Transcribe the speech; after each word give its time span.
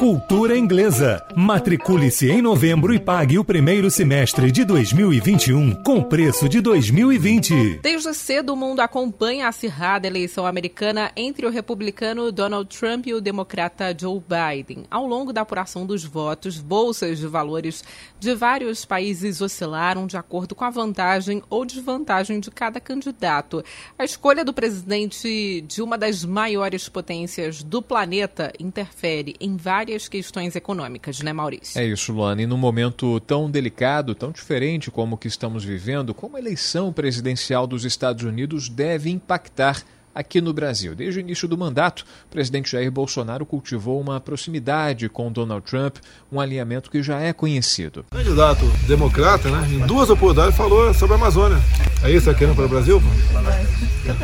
Cultura 0.00 0.56
Inglesa. 0.56 1.22
Matricule-se 1.36 2.30
em 2.30 2.40
novembro 2.40 2.94
e 2.94 2.98
pague 2.98 3.38
o 3.38 3.44
primeiro 3.44 3.90
semestre 3.90 4.50
de 4.50 4.64
2021 4.64 5.82
com 5.82 6.02
preço 6.02 6.48
de 6.48 6.62
2020. 6.62 7.80
Desde 7.82 8.14
cedo, 8.14 8.54
o 8.54 8.56
mundo 8.56 8.80
acompanha 8.80 9.44
a 9.44 9.48
acirrada 9.50 10.06
eleição 10.06 10.46
americana 10.46 11.12
entre 11.14 11.44
o 11.44 11.50
republicano 11.50 12.32
Donald 12.32 12.74
Trump 12.74 13.08
e 13.08 13.12
o 13.12 13.20
democrata 13.20 13.94
Joe 13.94 14.18
Biden. 14.18 14.86
Ao 14.90 15.06
longo 15.06 15.34
da 15.34 15.42
apuração 15.42 15.84
dos 15.84 16.02
votos, 16.02 16.58
bolsas 16.58 17.18
de 17.18 17.26
valores 17.26 17.84
de 18.18 18.34
vários 18.34 18.86
países 18.86 19.42
oscilaram 19.42 20.06
de 20.06 20.16
acordo 20.16 20.54
com 20.54 20.64
a 20.64 20.70
vantagem 20.70 21.42
ou 21.50 21.66
desvantagem 21.66 22.40
de 22.40 22.50
cada 22.50 22.80
candidato. 22.80 23.62
A 23.98 24.04
escolha 24.06 24.46
do 24.46 24.54
presidente 24.54 25.60
de 25.60 25.82
uma 25.82 25.98
das 25.98 26.24
maiores 26.24 26.88
potências 26.88 27.62
do 27.62 27.82
planeta 27.82 28.50
interfere 28.58 29.36
em 29.38 29.58
várias 29.58 29.89
várias 29.90 30.08
questões 30.08 30.54
econômicas, 30.54 31.20
né, 31.20 31.32
Maurício? 31.32 31.80
É 31.80 31.84
isso, 31.84 32.12
Luana. 32.12 32.42
E 32.42 32.46
num 32.46 32.56
momento 32.56 33.18
tão 33.20 33.50
delicado, 33.50 34.14
tão 34.14 34.30
diferente 34.30 34.88
como 34.88 35.16
o 35.16 35.18
que 35.18 35.26
estamos 35.26 35.64
vivendo, 35.64 36.14
como 36.14 36.36
a 36.36 36.40
eleição 36.40 36.92
presidencial 36.92 37.66
dos 37.66 37.84
Estados 37.84 38.24
Unidos 38.24 38.68
deve 38.68 39.10
impactar 39.10 39.82
aqui 40.14 40.40
no 40.40 40.52
Brasil. 40.52 40.94
Desde 40.94 41.18
o 41.18 41.20
início 41.20 41.48
do 41.48 41.58
mandato, 41.58 42.04
o 42.26 42.30
presidente 42.30 42.70
Jair 42.70 42.90
Bolsonaro 42.90 43.44
cultivou 43.44 44.00
uma 44.00 44.20
proximidade 44.20 45.08
com 45.08 45.30
Donald 45.32 45.64
Trump, 45.68 45.96
um 46.30 46.40
alinhamento 46.40 46.88
que 46.88 47.02
já 47.02 47.20
é 47.20 47.32
conhecido. 47.32 48.04
O 48.12 48.16
candidato 48.16 48.64
democrata, 48.86 49.50
né, 49.50 49.68
em 49.72 49.86
duas 49.86 50.08
oportunidades 50.08 50.56
falou 50.56 50.94
sobre 50.94 51.14
a 51.14 51.16
Amazônia. 51.16 51.58
É 52.04 52.10
isso 52.12 52.30
aqui 52.30 52.46
para 52.46 52.64
o 52.64 52.68
Brasil? 52.68 53.02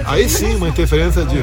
Aí 0.04 0.28
sim, 0.28 0.54
uma 0.54 0.68
interferência 0.68 1.24
de, 1.24 1.38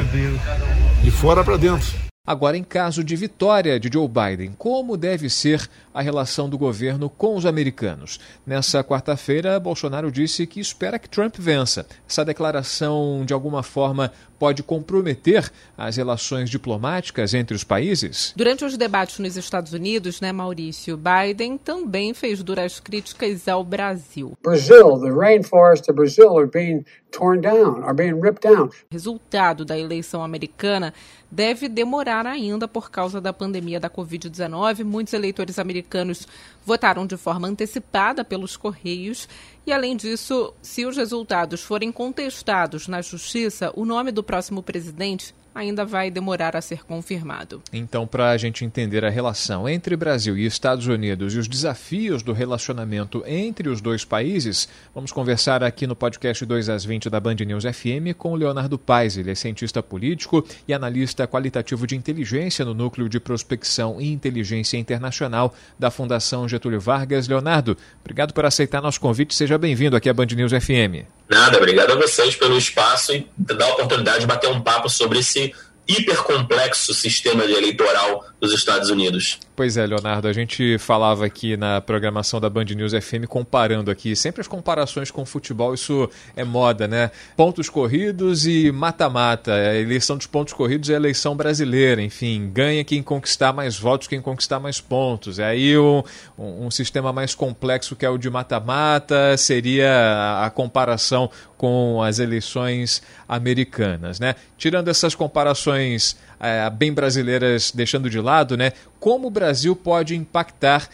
de 1.03 1.12
fora 1.12 1.44
para 1.44 1.58
dentro. 1.58 2.12
Agora, 2.25 2.55
em 2.55 2.63
caso 2.63 3.03
de 3.03 3.17
vitória 3.17 3.77
de 3.77 3.89
Joe 3.91 4.07
Biden, 4.07 4.55
como 4.57 4.95
deve 4.95 5.29
ser 5.29 5.69
a 5.93 6.02
relação 6.02 6.47
do 6.47 6.57
governo 6.57 7.09
com 7.09 7.35
os 7.35 7.45
americanos? 7.45 8.17
Nessa 8.47 8.81
quarta-feira, 8.81 9.59
Bolsonaro 9.59 10.09
disse 10.09 10.47
que 10.47 10.61
espera 10.61 10.97
que 10.97 11.09
Trump 11.09 11.35
vença. 11.38 11.85
Essa 12.07 12.23
declaração, 12.23 13.25
de 13.25 13.33
alguma 13.33 13.61
forma, 13.61 14.09
pode 14.39 14.63
comprometer 14.63 15.51
as 15.77 15.97
relações 15.97 16.49
diplomáticas 16.49 17.33
entre 17.33 17.57
os 17.57 17.66
países? 17.66 18.33
Durante 18.38 18.63
os 18.63 18.77
debates 18.77 19.19
nos 19.19 19.35
Estados 19.35 19.73
Unidos, 19.73 20.21
né, 20.21 20.31
Maurício, 20.31 20.97
Biden 20.97 21.57
também 21.57 22.13
fez 22.13 22.41
duras 22.41 22.79
críticas 22.79 23.49
ao 23.49 23.66
Brasil. 23.66 24.31
Brazil, 24.41 24.97
the 24.99 25.11
rainforest 25.11 25.89
of 25.89 25.94
Brazil 25.94 26.38
are 26.38 26.49
being 26.49 26.85
torn 27.11 27.41
down, 27.41 27.83
are 27.83 27.94
being 27.94 28.19
ripped 28.19 28.45
down. 28.45 28.66
O 28.66 28.71
resultado 28.91 29.63
da 29.63 29.77
eleição 29.77 30.23
americana 30.23 30.94
deve 31.34 31.67
demorar 31.67 32.28
ainda 32.28 32.67
por 32.67 32.92
causa 32.92 33.20
da 33.20 33.34
pandemia 33.34 33.80
da 33.80 33.89
Covid-19. 33.89 34.84
Muitos 34.84 35.14
eleitores 35.14 35.58
americanos 35.58 36.28
votaram 36.64 37.08
de 37.08 37.17
forma 37.17 37.48
antecipada 37.48 38.23
pelos 38.23 38.56
Correios 38.56 39.28
e, 39.66 39.73
além 39.73 39.98
disso, 39.98 40.53
se 40.62 40.86
os 40.86 40.95
resultados 40.95 41.62
forem 41.64 41.92
contestados 41.92 42.88
na 42.88 43.02
Justiça, 43.02 43.73
o 43.75 43.84
nome 43.84 44.12
do 44.12 44.22
próximo 44.22 44.62
presidente 44.62 45.34
ainda 45.54 45.86
vai 45.86 46.09
demorar 46.09 46.56
a 46.56 46.62
ser 46.62 46.84
confirmado. 46.84 47.62
Então, 47.72 48.08
para 48.08 48.32
a 48.32 48.38
gente 48.38 48.66
entender 48.66 49.06
a 49.06 49.09
relação 49.09 49.68
entre 49.68 49.96
Brasil 49.96 50.38
e 50.38 50.46
Estados 50.46 50.88
Unidos 50.88 51.36
e 51.36 51.38
os 51.38 51.47
desafios 51.47 52.24
do 52.24 52.34
relacionamento 52.34 53.24
entre 53.25 53.69
os 53.69 53.81
dois 53.81 54.03
países, 54.03 54.68
vamos 54.94 55.12
conversar 55.12 55.63
aqui 55.63 55.86
no 55.86 55.96
podcast 55.96 56.46
2 56.46 56.69
às 56.69 56.84
20 56.86 57.09
da 57.09 57.19
Band 57.19 57.36
News 57.36 57.63
FM 57.63 58.16
com 58.18 58.34
o 58.34 58.36
Leonardo 58.36 58.78
Paes. 58.78 59.18
Ele 59.18 59.31
é 59.31 59.36
cientista 59.36 59.84
político 59.84 60.46
e 60.68 60.74
analista 60.74 61.28
qualitativo 61.28 61.86
de 61.86 61.96
inteligência 61.96 62.66
no 62.66 62.74
Núcleo 62.74 63.08
de 63.08 63.19
Prospecção 63.19 64.00
e 64.00 64.12
Inteligência 64.12 64.78
Internacional 64.78 65.53
da 65.78 65.92
Fundação 65.92 66.47
Getúlio 66.47 66.80
Vargas. 66.80 67.28
Leonardo, 67.28 67.78
obrigado 68.02 68.34
por 68.34 68.46
aceitar 68.46 68.81
nosso 68.81 69.00
convite. 69.00 69.36
Seja 69.36 69.58
bem-vindo 69.58 69.96
aqui 69.96 70.09
à 70.09 70.13
Band 70.13 70.28
News 70.28 70.52
FM. 70.52 71.06
Nada, 71.30 71.58
obrigado 71.58 71.92
a 71.94 71.96
vocês 71.96 72.36
pelo 72.36 72.58
espaço 72.58 73.13
e 73.13 73.28
dar 73.38 73.66
a 73.66 73.74
oportunidade 73.74 74.19
de 74.19 74.28
bater 74.28 74.50
um 74.50 74.62
papo 74.62 74.90
sobre 74.90 75.19
esse 75.19 75.43
hipercomplexo 75.88 76.94
sistema 76.94 77.44
eleitoral 77.44 78.32
dos 78.44 78.54
Estados 78.54 78.90
Unidos. 78.90 79.40
Pois 79.56 79.78
é, 79.78 79.86
Leonardo, 79.86 80.28
a 80.28 80.34
gente 80.34 80.78
falava 80.78 81.26
aqui 81.26 81.56
na 81.56 81.80
programação 81.80 82.42
da 82.42 82.50
Band 82.50 82.66
News 82.66 82.92
FM 82.92 83.26
comparando 83.26 83.90
aqui, 83.90 84.18
sempre 84.18 84.42
as 84.42 84.48
comparações 84.50 85.09
com 85.09 85.22
o 85.22 85.26
futebol, 85.26 85.74
isso 85.74 86.09
é 86.36 86.44
moda, 86.44 86.86
né? 86.86 87.09
Pontos 87.38 87.70
corridos 87.70 88.46
e 88.46 88.70
mata-mata. 88.70 89.54
A 89.54 89.76
eleição 89.76 90.18
dos 90.18 90.28
pontos 90.28 90.54
corridos 90.54 90.90
é 90.90 90.94
a 90.94 90.98
eleição 90.98 91.38
brasileira, 91.38 92.02
enfim, 92.02 92.50
ganha 92.52 92.84
quem 92.84 93.02
conquistar 93.02 93.54
mais 93.54 93.80
votos, 93.80 94.09
quem 94.09 94.22
conquistar 94.22 94.60
mais 94.60 94.81
pontos. 94.81 95.40
É 95.40 95.46
aí 95.46 95.78
um, 95.78 96.04
um 96.38 96.70
sistema 96.70 97.14
mais 97.14 97.34
complexo 97.34 97.96
que 97.96 98.06
é 98.06 98.10
o 98.10 98.18
de 98.18 98.30
mata-mata 98.30 99.38
seria 99.38 100.44
a 100.44 100.50
comparação 100.50 101.30
com 101.58 102.04
as 102.04 102.20
eleições 102.20 103.02
americanas, 103.25 104.20
né? 104.20 104.36
Tirando 104.58 104.90
essas 104.90 105.16
comparações 105.16 106.18
é, 106.44 106.70
bem 106.70 106.92
brasileiras 106.92 107.72
deixando 107.72 108.09
de 108.09 108.20
lado, 108.20 108.58
né? 108.58 108.74
Como 109.00 109.28
o 109.28 109.31
Brasil 109.31 109.76
pode 109.76 110.16
impactar 110.16 110.90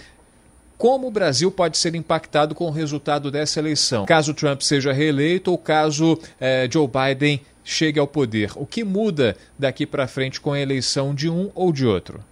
como 0.78 1.08
o 1.08 1.12
Brasil 1.12 1.52
pode 1.52 1.78
ser 1.78 1.94
impactado 1.94 2.56
com 2.56 2.68
o 2.68 2.72
resultado 2.72 3.30
dessa 3.30 3.60
eleição, 3.60 4.06
caso 4.06 4.34
Trump 4.34 4.62
seja 4.62 4.94
reeleito 4.94 5.52
ou 5.52 5.58
caso 5.58 6.18
é, 6.40 6.70
Joe 6.72 6.88
Biden 6.88 7.42
chegue 7.66 8.00
ao 8.00 8.08
poder. 8.08 8.52
O 8.56 8.66
que 8.66 8.84
muda 8.86 9.36
daqui 9.58 9.86
para 9.86 10.08
frente 10.08 10.40
com 10.40 10.54
a 10.54 10.60
eleição 10.60 11.14
de 11.14 11.30
um 11.30 11.52
ou 11.54 11.74
de 11.74 11.86
outro? 11.86 12.24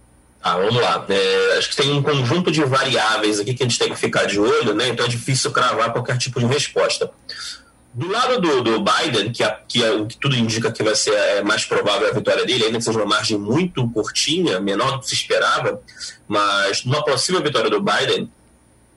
Ah, 0.42 0.56
vamos 0.56 0.76
lá. 0.76 1.04
É, 1.10 1.58
acho 1.58 1.70
que 1.70 1.76
tem 1.76 1.92
um 1.92 2.02
conjunto 2.02 2.50
de 2.50 2.64
variáveis 2.64 3.38
aqui 3.38 3.52
que 3.52 3.62
a 3.62 3.66
gente 3.66 3.78
tem 3.78 3.90
que 3.90 3.96
ficar 3.96 4.24
de 4.24 4.40
olho, 4.40 4.74
né? 4.74 4.88
Então 4.88 5.04
é 5.04 5.08
difícil 5.08 5.50
cravar 5.50 5.92
qualquer 5.92 6.16
tipo 6.16 6.40
de 6.40 6.46
resposta. 6.46 7.10
Do 7.94 8.06
lado 8.06 8.40
do, 8.40 8.62
do 8.62 8.84
Biden, 8.84 9.32
que, 9.32 9.42
a, 9.42 9.50
que, 9.66 9.84
a, 9.84 10.04
que 10.04 10.16
tudo 10.18 10.36
indica 10.36 10.70
que 10.70 10.82
vai 10.82 10.94
ser 10.94 11.14
é, 11.14 11.42
mais 11.42 11.64
provável 11.64 12.08
a 12.08 12.12
vitória 12.12 12.44
dele, 12.44 12.66
ainda 12.66 12.78
que 12.78 12.84
seja 12.84 12.98
uma 12.98 13.06
margem 13.06 13.38
muito 13.38 13.88
curtinha, 13.90 14.60
menor 14.60 14.92
do 14.92 15.00
que 15.00 15.08
se 15.08 15.14
esperava, 15.14 15.80
mas 16.26 16.84
numa 16.84 17.04
possível 17.04 17.42
vitória 17.42 17.70
do 17.70 17.82
Biden, 17.82 18.30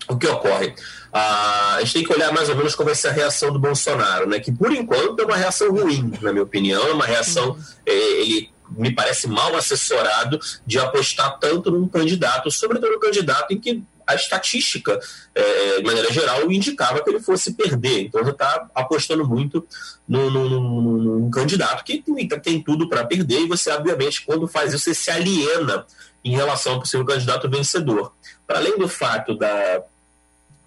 o 0.07 0.17
que 0.17 0.27
ocorre? 0.27 0.75
Ah, 1.13 1.75
a 1.75 1.79
gente 1.81 1.93
tem 1.93 2.03
que 2.03 2.13
olhar 2.13 2.31
mais 2.33 2.49
ou 2.49 2.55
menos 2.55 2.75
como 2.75 2.87
vai 2.87 2.95
ser 2.95 3.09
a 3.09 3.11
reação 3.11 3.51
do 3.51 3.59
Bolsonaro, 3.59 4.27
né? 4.27 4.39
que 4.39 4.51
por 4.51 4.71
enquanto 4.71 5.19
é 5.19 5.25
uma 5.25 5.35
reação 5.35 5.71
ruim, 5.71 6.11
na 6.21 6.31
minha 6.31 6.43
opinião, 6.43 6.85
é 6.87 6.93
uma 6.93 7.05
reação. 7.05 7.57
É, 7.85 7.91
ele 7.93 8.49
me 8.77 8.93
parece 8.93 9.27
mal 9.27 9.55
assessorado 9.55 10.39
de 10.65 10.79
apostar 10.79 11.37
tanto 11.39 11.71
num 11.71 11.87
candidato, 11.87 12.49
sobretudo 12.49 12.95
um 12.95 12.99
candidato 12.99 13.53
em 13.53 13.59
que 13.59 13.83
a 14.11 14.15
estatística, 14.15 14.99
é, 15.33 15.77
de 15.77 15.83
maneira 15.83 16.11
geral, 16.11 16.51
indicava 16.51 17.03
que 17.03 17.09
ele 17.09 17.19
fosse 17.19 17.53
perder. 17.53 18.01
Então, 18.01 18.21
ele 18.21 18.31
está 18.31 18.67
apostando 18.75 19.25
muito 19.27 19.65
num, 20.07 20.29
num, 20.29 21.31
candidato 21.31 21.83
que 21.83 22.03
tem, 22.41 22.61
tudo 22.61 22.87
para 22.89 23.05
perder, 23.05 23.41
e 23.41 23.47
você, 23.47 23.71
obviamente, 23.71 24.23
quando 24.25 24.47
faz 24.47 24.73
isso, 24.73 24.85
você 24.85 24.93
se 24.93 25.11
aliena 25.11 25.85
em 26.23 26.31
relação 26.31 26.73
ao 26.73 26.79
possível 26.79 27.05
candidato 27.05 27.49
vencedor. 27.49 28.13
Para 28.45 28.59
além 28.59 28.77
do 28.77 28.87
fato 28.87 29.35
da, 29.35 29.81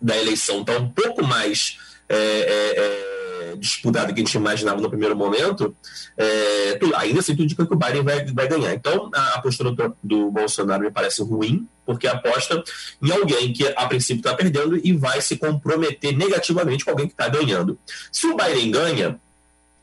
da 0.01 0.17
eleição 0.17 0.61
estar 0.61 0.75
tá 0.75 0.79
um 0.79 0.89
pouco 0.89 1.25
mais. 1.25 1.79
É, 2.09 2.17
é, 2.17 3.14
disputada 3.57 4.13
que 4.13 4.21
a 4.21 4.25
gente 4.25 4.35
imaginava 4.35 4.81
no 4.81 4.89
primeiro 4.89 5.17
momento, 5.17 5.77
é, 6.17 6.79
ainda 6.97 7.21
assim 7.21 7.33
tudo 7.33 7.45
indica 7.45 7.67
que 7.67 7.73
o 7.73 7.77
Biden 7.77 8.03
vai, 8.03 8.25
vai 8.27 8.49
ganhar. 8.49 8.75
Então, 8.75 9.11
a, 9.15 9.35
a 9.35 9.43
postura 9.43 9.71
do, 9.73 9.97
do, 10.03 10.31
Bolsonaro 10.31 10.83
me 10.83 10.91
parece 10.91 11.23
ruim, 11.23 11.69
porque 11.85 12.07
aposta 12.07 12.63
em 13.03 13.11
alguém 13.11 13.53
que 13.53 13.67
a 13.67 13.87
princípio 13.87 14.21
está 14.21 14.35
perdendo 14.35 14.81
e 14.83 14.93
vai 14.93 15.21
se 15.21 15.37
comprometer 15.37 16.17
negativamente 16.17 16.85
com 16.85 16.91
alguém 16.91 17.07
que 17.07 17.15
está 17.15 17.29
ganhando. 17.29 17.79
Se 18.11 18.27
o 18.27 18.37
Biden 18.37 18.71
ganha, 18.71 19.21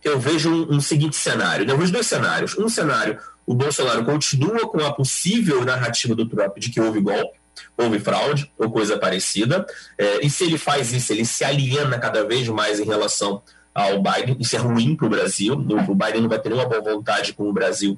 eu 0.04 0.20
vejo 0.20 0.50
um, 0.50 0.76
um 0.76 0.82
seguinte 0.82 1.16
cenário, 1.16 1.66
né? 1.66 1.74
eu 1.74 1.78
vejo 1.78 1.92
dois 1.92 2.08
cenários. 2.08 2.58
Um 2.58 2.68
cenário, 2.68 3.20
o 3.46 3.54
Bolsonaro 3.54 4.04
continua 4.04 4.68
com 4.68 4.80
a 4.84 4.94
possível 4.94 5.64
narrativa 5.64 6.16
do 6.16 6.28
Trump 6.28 6.58
de 6.58 6.70
que 6.70 6.82
houve 6.82 7.02
golpe, 7.02 7.40
houve 7.78 8.00
fraude 8.00 8.52
ou 8.58 8.72
coisa 8.72 8.98
parecida. 8.98 9.66
É, 9.98 10.26
e 10.26 10.30
se 10.30 10.46
ele 10.46 10.58
faz 10.58 10.92
isso, 10.94 11.12
ele 11.12 11.26
se 11.26 11.44
aliena 11.44 12.00
cada 12.00 12.24
vez 12.24 12.48
mais 12.48 12.80
em 12.80 12.86
relação 12.86 13.42
ao 13.74 14.02
Biden. 14.02 14.38
Isso 14.40 14.56
é 14.56 14.60
ruim 14.60 14.96
para 14.96 15.08
o 15.08 15.10
Brasil. 15.10 15.54
O 15.54 15.96
Biden 15.96 16.22
não 16.22 16.30
vai 16.30 16.40
ter 16.40 16.50
nenhuma 16.50 16.68
boa 16.68 16.82
vontade 16.82 17.34
com 17.34 17.50
o 17.50 17.54
Brasil 17.54 17.98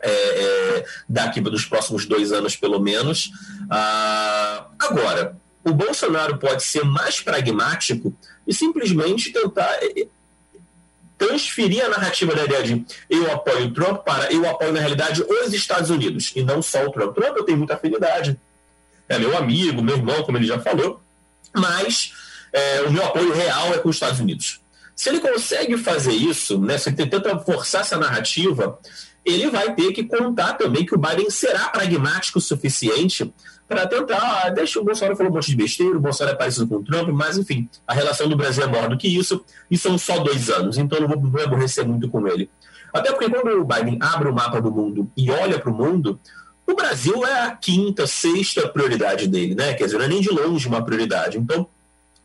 é, 0.00 0.10
é, 0.10 0.84
daqui 1.08 1.40
para 1.40 1.54
os 1.54 1.64
próximos 1.64 2.06
dois 2.06 2.32
anos, 2.32 2.56
pelo 2.56 2.80
menos. 2.80 3.30
Ah, 3.70 4.66
agora, 4.78 5.36
o 5.64 5.72
Bolsonaro 5.72 6.38
pode 6.38 6.62
ser 6.62 6.84
mais 6.84 7.20
pragmático 7.20 8.14
e 8.46 8.54
simplesmente 8.54 9.32
tentar 9.32 9.78
transferir 11.18 11.84
a 11.84 11.88
narrativa 11.88 12.34
da 12.34 12.44
ideia 12.44 12.62
de 12.62 12.86
eu 13.10 13.30
apoio 13.32 13.66
o 13.66 13.72
Trump 13.72 14.04
para 14.04 14.32
eu 14.32 14.48
apoio, 14.48 14.72
na 14.72 14.78
realidade, 14.78 15.22
os 15.22 15.52
Estados 15.52 15.90
Unidos 15.90 16.32
e 16.34 16.42
não 16.42 16.62
só 16.62 16.86
o 16.86 16.92
Trump. 16.92 17.14
Trump 17.14 17.36
eu 17.36 17.44
tenho 17.44 17.58
muita 17.58 17.74
afinidade, 17.74 18.38
é 19.08 19.18
meu 19.18 19.36
amigo, 19.36 19.82
meu 19.82 19.96
irmão, 19.96 20.22
como 20.22 20.38
ele 20.38 20.46
já 20.46 20.60
falou, 20.60 21.02
mas 21.52 22.12
é, 22.52 22.82
o 22.82 22.92
meu 22.92 23.04
apoio 23.04 23.32
real 23.32 23.74
é 23.74 23.78
com 23.78 23.88
os 23.88 23.96
Estados 23.96 24.20
Unidos. 24.20 24.60
Se 24.98 25.10
ele 25.10 25.20
consegue 25.20 25.78
fazer 25.78 26.10
isso, 26.10 26.58
né, 26.58 26.76
se 26.76 26.88
ele 26.88 26.96
tenta 26.96 27.38
forçar 27.38 27.82
essa 27.82 27.96
narrativa, 27.96 28.76
ele 29.24 29.48
vai 29.48 29.72
ter 29.72 29.92
que 29.92 30.02
contar 30.02 30.54
também 30.54 30.84
que 30.84 30.92
o 30.92 30.98
Biden 30.98 31.30
será 31.30 31.68
pragmático 31.68 32.40
o 32.40 32.42
suficiente 32.42 33.32
para 33.68 33.86
tentar. 33.86 34.42
Ah, 34.44 34.50
deixa 34.50 34.80
o 34.80 34.84
Bolsonaro 34.84 35.16
falar 35.16 35.30
um 35.30 35.34
monte 35.34 35.52
de 35.52 35.56
besteira, 35.56 35.96
o 35.96 36.00
Bolsonaro 36.00 36.34
é 36.34 36.38
parecido 36.38 36.66
com 36.66 36.74
o 36.78 36.84
Trump, 36.84 37.10
mas 37.10 37.38
enfim, 37.38 37.68
a 37.86 37.94
relação 37.94 38.28
do 38.28 38.36
Brasil 38.36 38.64
é 38.64 38.66
maior 38.66 38.88
do 38.88 38.98
que 38.98 39.06
isso, 39.06 39.44
e 39.70 39.78
são 39.78 39.96
só 39.96 40.18
dois 40.18 40.50
anos, 40.50 40.78
então 40.78 40.98
não 40.98 41.06
vou, 41.06 41.30
vou 41.30 41.44
aborrecer 41.44 41.86
muito 41.86 42.08
com 42.08 42.26
ele. 42.26 42.50
Até 42.92 43.12
porque 43.12 43.30
quando 43.30 43.56
o 43.56 43.64
Biden 43.64 43.98
abre 44.02 44.28
o 44.28 44.34
mapa 44.34 44.60
do 44.60 44.72
mundo 44.72 45.08
e 45.16 45.30
olha 45.30 45.60
para 45.60 45.70
o 45.70 45.74
mundo, 45.74 46.18
o 46.66 46.74
Brasil 46.74 47.24
é 47.24 47.42
a 47.42 47.52
quinta, 47.52 48.04
sexta 48.04 48.68
prioridade 48.68 49.28
dele, 49.28 49.54
né? 49.54 49.74
Quer 49.74 49.84
dizer, 49.84 49.98
não 49.98 50.06
é 50.06 50.08
nem 50.08 50.20
de 50.20 50.30
longe 50.30 50.66
uma 50.66 50.84
prioridade. 50.84 51.38
Então, 51.38 51.68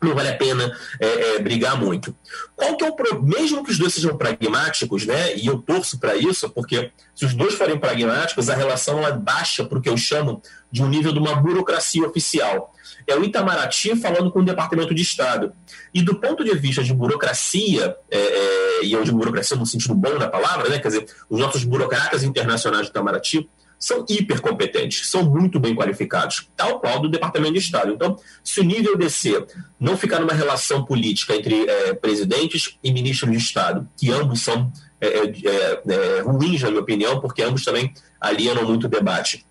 não 0.04 0.14
vale 0.14 0.28
a 0.28 0.36
pena 0.36 0.72
é, 1.00 1.34
é, 1.34 1.38
brigar 1.38 1.80
muito. 1.80 2.14
Qual 2.54 2.76
que 2.76 2.84
é 2.84 2.90
o? 2.90 3.22
Mesmo 3.22 3.64
que 3.64 3.70
os 3.70 3.78
dois 3.78 3.94
sejam 3.94 4.16
pragmáticos, 4.16 5.06
né? 5.06 5.36
E 5.36 5.46
eu 5.46 5.58
torço 5.58 5.98
para 5.98 6.16
isso, 6.16 6.48
porque 6.50 6.90
se 7.14 7.24
os 7.24 7.34
dois 7.34 7.54
forem 7.54 7.78
pragmáticos, 7.78 8.48
a 8.48 8.54
relação 8.54 8.98
ela 8.98 9.12
baixa 9.12 9.64
para 9.64 9.78
o 9.78 9.80
que 9.80 9.88
eu 9.88 9.96
chamo 9.96 10.42
de 10.70 10.82
um 10.82 10.88
nível 10.88 11.12
de 11.12 11.18
uma 11.18 11.34
burocracia 11.36 12.06
oficial. 12.06 12.72
É 13.06 13.14
o 13.16 13.24
Itamaraty 13.24 13.96
falando 13.96 14.30
com 14.30 14.40
o 14.40 14.44
Departamento 14.44 14.94
de 14.94 15.02
Estado. 15.02 15.52
E 15.92 16.02
do 16.02 16.14
ponto 16.14 16.42
de 16.42 16.54
vista 16.54 16.82
de 16.82 16.94
burocracia, 16.94 17.96
é, 18.10 18.18
é, 18.18 18.84
e 18.84 18.92
eu 18.92 19.02
digo 19.04 19.18
burocracia 19.18 19.56
no 19.56 19.66
sentido 19.66 19.94
bom 19.94 20.18
da 20.18 20.28
palavra, 20.28 20.68
né? 20.68 20.78
Quer 20.78 20.88
dizer, 20.88 21.06
os 21.28 21.38
nossos 21.38 21.64
burocratas 21.64 22.22
internacionais 22.22 22.86
do 22.86 22.90
Itamaraty 22.90 23.48
são 23.84 24.02
hipercompetentes, 24.08 25.10
são 25.10 25.24
muito 25.24 25.60
bem 25.60 25.74
qualificados, 25.74 26.48
tal 26.56 26.80
qual 26.80 27.00
do 27.00 27.08
Departamento 27.10 27.52
de 27.52 27.58
Estado. 27.58 27.92
Então, 27.92 28.16
se 28.42 28.60
o 28.60 28.64
nível 28.64 28.96
descer, 28.96 29.44
não 29.78 29.94
ficar 29.94 30.20
numa 30.20 30.32
relação 30.32 30.82
política 30.82 31.36
entre 31.36 31.68
é, 31.68 31.92
presidentes 31.92 32.78
e 32.82 32.90
ministros 32.90 33.30
de 33.30 33.36
Estado, 33.36 33.86
que 33.94 34.10
ambos 34.10 34.40
são 34.40 34.72
é, 35.02 36.22
ruins, 36.22 36.62
na 36.62 36.70
minha 36.70 36.80
opinião, 36.80 37.20
porque 37.20 37.42
ambos 37.42 37.62
também 37.62 37.92
alienam 38.18 38.64
muito 38.64 38.86
o 38.86 38.88
debate. 38.88 39.44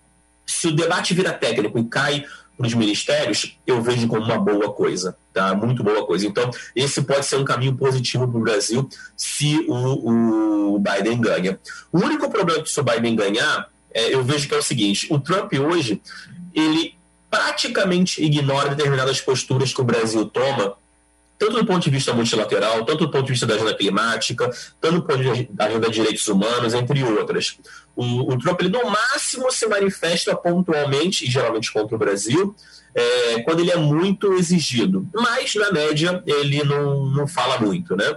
Se 0.47 0.69
o 0.69 0.75
debate 0.75 1.13
vira 1.13 1.31
técnico 1.31 1.77
e 1.77 1.83
cai 1.83 2.25
para 2.57 2.65
os 2.65 2.74
ministérios, 2.74 3.59
eu 3.68 3.83
vejo 3.83 4.07
como 4.07 4.24
uma 4.24 4.39
boa 4.39 4.74
coisa, 4.74 5.15
tá? 5.31 5.53
Muito 5.53 5.83
boa 5.83 6.07
coisa. 6.07 6.25
Então, 6.25 6.50
esse 6.75 7.03
pode 7.03 7.27
ser 7.27 7.35
um 7.35 7.45
caminho 7.45 7.75
positivo 7.77 8.27
para 8.27 8.39
o 8.39 8.44
Brasil 8.44 8.89
se 9.15 9.63
o, 9.68 10.74
o 10.74 10.80
Biden 10.80 11.21
ganha. 11.21 11.59
O 11.91 12.00
único 12.00 12.27
problema 12.31 12.63
que 12.63 12.69
se 12.69 12.80
o 12.80 12.83
Biden 12.83 13.15
ganhar 13.15 13.71
é, 13.94 14.13
eu 14.13 14.24
vejo 14.24 14.48
que 14.48 14.56
é 14.56 14.57
o 14.57 14.63
seguinte: 14.63 15.07
o 15.10 15.19
Trump 15.19 15.54
hoje 15.54 16.01
ele 16.54 16.95
praticamente 17.30 18.24
ignora 18.24 18.75
determinadas 18.75 19.19
posturas 19.19 19.74
que 19.74 19.81
o 19.81 19.84
Brasil 19.84 20.25
toma, 20.25 20.75
tanto 21.40 21.57
do 21.57 21.66
ponto 21.66 21.84
de 21.84 21.90
vista 21.90 22.13
multilateral, 22.13 22.86
tanto 22.86 23.06
do 23.06 23.12
ponto 23.12 23.25
de 23.25 23.31
vista 23.31 23.48
da 23.48 23.56
agenda 23.56 23.74
climática, 23.74 24.50
tanto 24.80 24.95
do 24.95 25.01
ponto 25.01 25.18
de 25.18 25.30
vista 25.30 25.48
da 25.51 25.66
agenda 25.66 25.88
de 25.88 25.94
direitos 25.94 26.28
humanos, 26.28 26.74
entre 26.74 27.04
outras. 27.04 27.57
O, 27.95 28.34
o 28.34 28.38
Trump, 28.38 28.62
ele 28.62 28.69
no 28.69 28.90
máximo 28.90 29.51
se 29.51 29.66
manifesta 29.68 30.36
pontualmente, 30.36 31.25
e 31.25 31.31
geralmente 31.31 31.72
contra 31.74 31.95
o 31.95 32.00
Brasil, 32.00 32.56
é, 32.94 33.42
quando 33.42 33.62
ele 33.62 33.72
é 33.72 33.78
muito 33.78 34.34
exigido. 34.34 35.07
Mas, 35.13 35.56
na 35.56 35.72
média, 35.72 36.22
ele 36.28 36.63
não, 36.63 37.07
não 37.07 37.28
fala 37.28 37.60
muito, 37.60 37.95
né? 37.95 38.16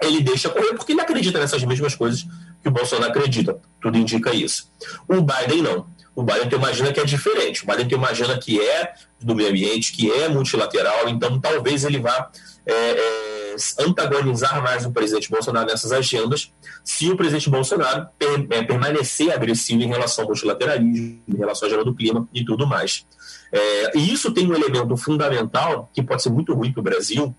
Ele 0.00 0.22
deixa 0.22 0.48
correr 0.48 0.74
porque 0.74 0.92
ele 0.92 1.00
acredita 1.00 1.38
nessas 1.38 1.62
mesmas 1.64 1.94
coisas 1.94 2.26
que 2.66 2.68
o 2.68 2.72
Bolsonaro 2.72 3.10
acredita. 3.10 3.60
Tudo 3.80 3.96
indica 3.96 4.34
isso. 4.34 4.68
O 5.08 5.22
Biden 5.22 5.62
não. 5.62 5.86
O 6.16 6.22
Biden 6.22 6.48
tem 6.48 6.58
uma 6.58 6.68
agenda 6.68 6.92
que 6.92 6.98
é 6.98 7.04
diferente. 7.04 7.62
O 7.62 7.66
Biden 7.66 7.86
tem 7.86 7.96
uma 7.96 8.08
agenda 8.08 8.36
que 8.38 8.60
é 8.60 8.92
do 9.20 9.36
meio 9.36 9.50
ambiente, 9.50 9.92
que 9.92 10.10
é 10.10 10.28
multilateral, 10.28 11.08
então 11.08 11.40
talvez 11.40 11.84
ele 11.84 12.00
vá 12.00 12.30
é, 12.66 12.72
é, 12.74 13.56
antagonizar 13.80 14.62
mais 14.62 14.84
o 14.84 14.90
presidente 14.90 15.30
Bolsonaro 15.30 15.66
nessas 15.66 15.92
agendas, 15.92 16.52
se 16.82 17.08
o 17.08 17.16
presidente 17.16 17.48
Bolsonaro 17.48 18.08
per, 18.18 18.46
é, 18.50 18.62
permanecer 18.62 19.32
agressivo 19.32 19.82
em 19.82 19.88
relação 19.88 20.24
ao 20.24 20.28
multilateralismo, 20.28 21.22
em 21.28 21.36
relação 21.36 21.66
à 21.66 21.68
agenda 21.68 21.84
do 21.84 21.94
clima 21.94 22.28
e 22.34 22.44
tudo 22.44 22.66
mais. 22.66 23.06
É, 23.52 23.98
e 23.98 24.12
isso 24.12 24.32
tem 24.32 24.50
um 24.50 24.54
elemento 24.54 24.96
fundamental 24.96 25.88
que 25.94 26.02
pode 26.02 26.22
ser 26.22 26.30
muito 26.30 26.52
ruim 26.52 26.72
para 26.72 26.80
o 26.80 26.84
Brasil, 26.84 27.34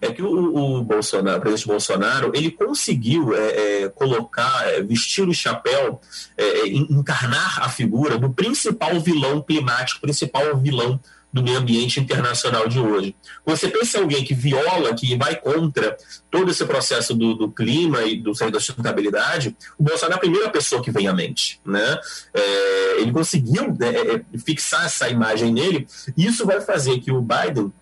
é 0.00 0.10
que 0.12 0.22
o, 0.22 0.78
o 0.78 0.82
Bolsonaro, 0.82 1.38
o 1.38 1.40
presidente 1.40 1.68
Bolsonaro, 1.68 2.32
ele 2.34 2.50
conseguiu 2.50 3.34
é, 3.34 3.82
é, 3.82 3.88
colocar, 3.88 4.68
é, 4.68 4.82
vestir 4.82 5.28
o 5.28 5.34
chapéu, 5.34 6.00
é, 6.36 6.44
é, 6.44 6.66
encarnar 6.68 7.62
a 7.62 7.68
figura 7.68 8.18
do 8.18 8.30
principal 8.30 8.98
vilão 9.00 9.42
climático, 9.42 10.00
principal 10.00 10.56
vilão 10.56 10.98
do 11.32 11.42
meio 11.42 11.58
ambiente 11.58 12.00
internacional 12.00 12.66
de 12.66 12.80
hoje. 12.80 13.14
Você 13.46 13.68
pensa 13.68 13.98
em 13.98 14.02
alguém 14.02 14.24
que 14.24 14.34
viola, 14.34 14.94
que 14.94 15.16
vai 15.16 15.36
contra 15.36 15.96
todo 16.30 16.50
esse 16.50 16.64
processo 16.64 17.14
do, 17.14 17.34
do 17.34 17.50
clima 17.50 18.02
e 18.02 18.16
do 18.16 18.32
da 18.32 18.58
sustentabilidade, 18.58 19.56
o 19.78 19.82
Bolsonaro 19.84 20.14
é 20.14 20.16
a 20.16 20.20
primeira 20.20 20.50
pessoa 20.50 20.82
que 20.82 20.90
vem 20.90 21.06
à 21.06 21.12
mente. 21.12 21.60
Né? 21.64 21.98
É, 22.34 23.00
ele 23.00 23.12
conseguiu 23.12 23.76
né, 23.78 24.24
fixar 24.44 24.86
essa 24.86 25.08
imagem 25.08 25.52
nele, 25.52 25.86
e 26.16 26.26
isso 26.26 26.44
vai 26.44 26.60
fazer 26.60 26.98
que 26.98 27.12
o 27.12 27.22
Biden 27.22 27.72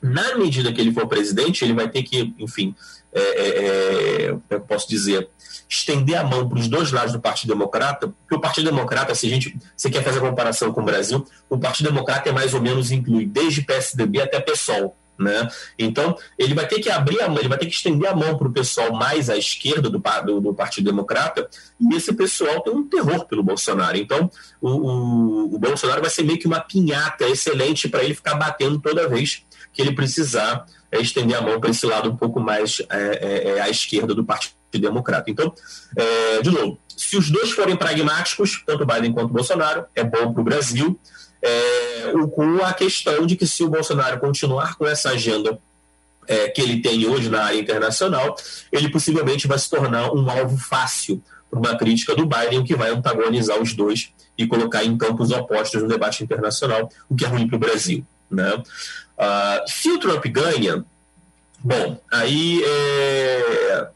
na 0.00 0.36
medida 0.36 0.72
que 0.72 0.80
ele 0.80 0.92
for 0.92 1.06
presidente, 1.06 1.64
ele 1.64 1.74
vai 1.74 1.88
ter 1.88 2.02
que, 2.02 2.34
enfim, 2.38 2.74
é, 3.12 3.20
é, 3.20 4.24
é 4.24 4.28
como 4.28 4.42
eu 4.50 4.60
posso 4.60 4.88
dizer, 4.88 5.28
estender 5.68 6.16
a 6.16 6.24
mão 6.24 6.48
para 6.48 6.58
os 6.58 6.68
dois 6.68 6.90
lados 6.90 7.12
do 7.12 7.20
Partido 7.20 7.50
Democrata, 7.50 8.08
porque 8.08 8.34
o 8.34 8.40
Partido 8.40 8.70
Democrata, 8.70 9.14
se 9.14 9.26
a 9.26 9.30
gente 9.30 9.56
se 9.76 9.90
quer 9.90 10.02
fazer 10.02 10.18
a 10.18 10.22
comparação 10.22 10.72
com 10.72 10.80
o 10.80 10.84
Brasil, 10.84 11.26
o 11.48 11.58
Partido 11.58 11.90
Democrata 11.90 12.28
é 12.28 12.32
mais 12.32 12.54
ou 12.54 12.62
menos 12.62 12.90
inclui 12.90 13.26
desde 13.26 13.62
PSDB 13.62 14.22
até 14.22 14.40
PSOL. 14.40 14.96
Né? 15.18 15.48
Então, 15.76 16.16
ele 16.38 16.54
vai 16.54 16.64
ter 16.68 16.78
que 16.78 16.88
abrir 16.88 17.20
a 17.20 17.28
mão, 17.28 17.38
ele 17.38 17.48
vai 17.48 17.58
ter 17.58 17.66
que 17.66 17.74
estender 17.74 18.08
a 18.08 18.14
mão 18.14 18.38
para 18.38 18.46
o 18.46 18.52
pessoal 18.52 18.92
mais 18.92 19.28
à 19.28 19.36
esquerda 19.36 19.90
do, 19.90 19.98
do, 19.98 20.40
do, 20.40 20.54
Partido 20.54 20.84
Democrata, 20.84 21.50
e 21.80 21.96
esse 21.96 22.12
pessoal 22.12 22.60
tem 22.60 22.72
um 22.72 22.88
terror 22.88 23.26
pelo 23.26 23.42
Bolsonaro. 23.42 23.96
Então, 23.96 24.30
o, 24.60 24.68
o, 24.68 25.54
o 25.56 25.58
Bolsonaro 25.58 26.00
vai 26.00 26.08
ser 26.08 26.22
meio 26.22 26.38
que 26.38 26.46
uma 26.46 26.60
pinhata 26.60 27.26
excelente 27.26 27.88
para 27.88 28.04
ele 28.04 28.14
ficar 28.14 28.36
batendo 28.36 28.78
toda 28.78 29.08
vez 29.08 29.44
que 29.78 29.82
ele 29.82 29.92
precisar 29.92 30.66
é, 30.90 31.00
estender 31.00 31.38
a 31.38 31.40
mão 31.40 31.60
para 31.60 31.70
esse 31.70 31.86
lado 31.86 32.10
um 32.10 32.16
pouco 32.16 32.40
mais 32.40 32.82
é, 32.90 32.96
é, 32.96 33.48
é, 33.50 33.60
à 33.60 33.70
esquerda 33.70 34.12
do 34.12 34.24
Partido 34.24 34.56
Democrata. 34.72 35.30
Então, 35.30 35.54
é, 35.96 36.42
de 36.42 36.50
novo, 36.50 36.80
se 36.96 37.16
os 37.16 37.30
dois 37.30 37.52
forem 37.52 37.76
pragmáticos, 37.76 38.60
tanto 38.66 38.84
Biden 38.84 39.12
quanto 39.12 39.32
Bolsonaro, 39.32 39.84
é 39.94 40.02
bom 40.02 40.32
para 40.32 40.40
o 40.40 40.44
Brasil, 40.44 40.98
com 42.34 42.64
a 42.64 42.72
questão 42.72 43.24
de 43.24 43.36
que 43.36 43.46
se 43.46 43.62
o 43.62 43.68
Bolsonaro 43.68 44.18
continuar 44.18 44.76
com 44.76 44.84
essa 44.84 45.10
agenda 45.10 45.56
que 46.52 46.60
ele 46.60 46.82
tem 46.82 47.06
hoje 47.06 47.30
na 47.30 47.44
área 47.44 47.60
internacional, 47.60 48.34
ele 48.72 48.90
possivelmente 48.90 49.46
vai 49.46 49.56
se 49.56 49.70
tornar 49.70 50.12
um 50.12 50.28
alvo 50.28 50.58
fácil 50.58 51.22
para 51.48 51.60
uma 51.60 51.78
crítica 51.78 52.16
do 52.16 52.26
Biden, 52.26 52.64
que 52.64 52.74
vai 52.74 52.90
antagonizar 52.90 53.62
os 53.62 53.72
dois 53.72 54.12
e 54.36 54.48
colocar 54.48 54.82
em 54.82 54.98
campos 54.98 55.30
opostos 55.30 55.80
no 55.80 55.88
debate 55.88 56.24
internacional, 56.24 56.90
o 57.08 57.14
que 57.14 57.24
é 57.24 57.28
ruim 57.28 57.46
para 57.46 57.56
o 57.56 57.60
Brasil. 57.60 58.04
Né? 58.28 58.60
Uh, 59.18 59.68
se 59.68 59.90
o 59.90 59.98
Trump 59.98 60.24
ganha, 60.26 60.84
bom, 61.58 62.00
aí 62.12 62.62
é... 62.64 63.88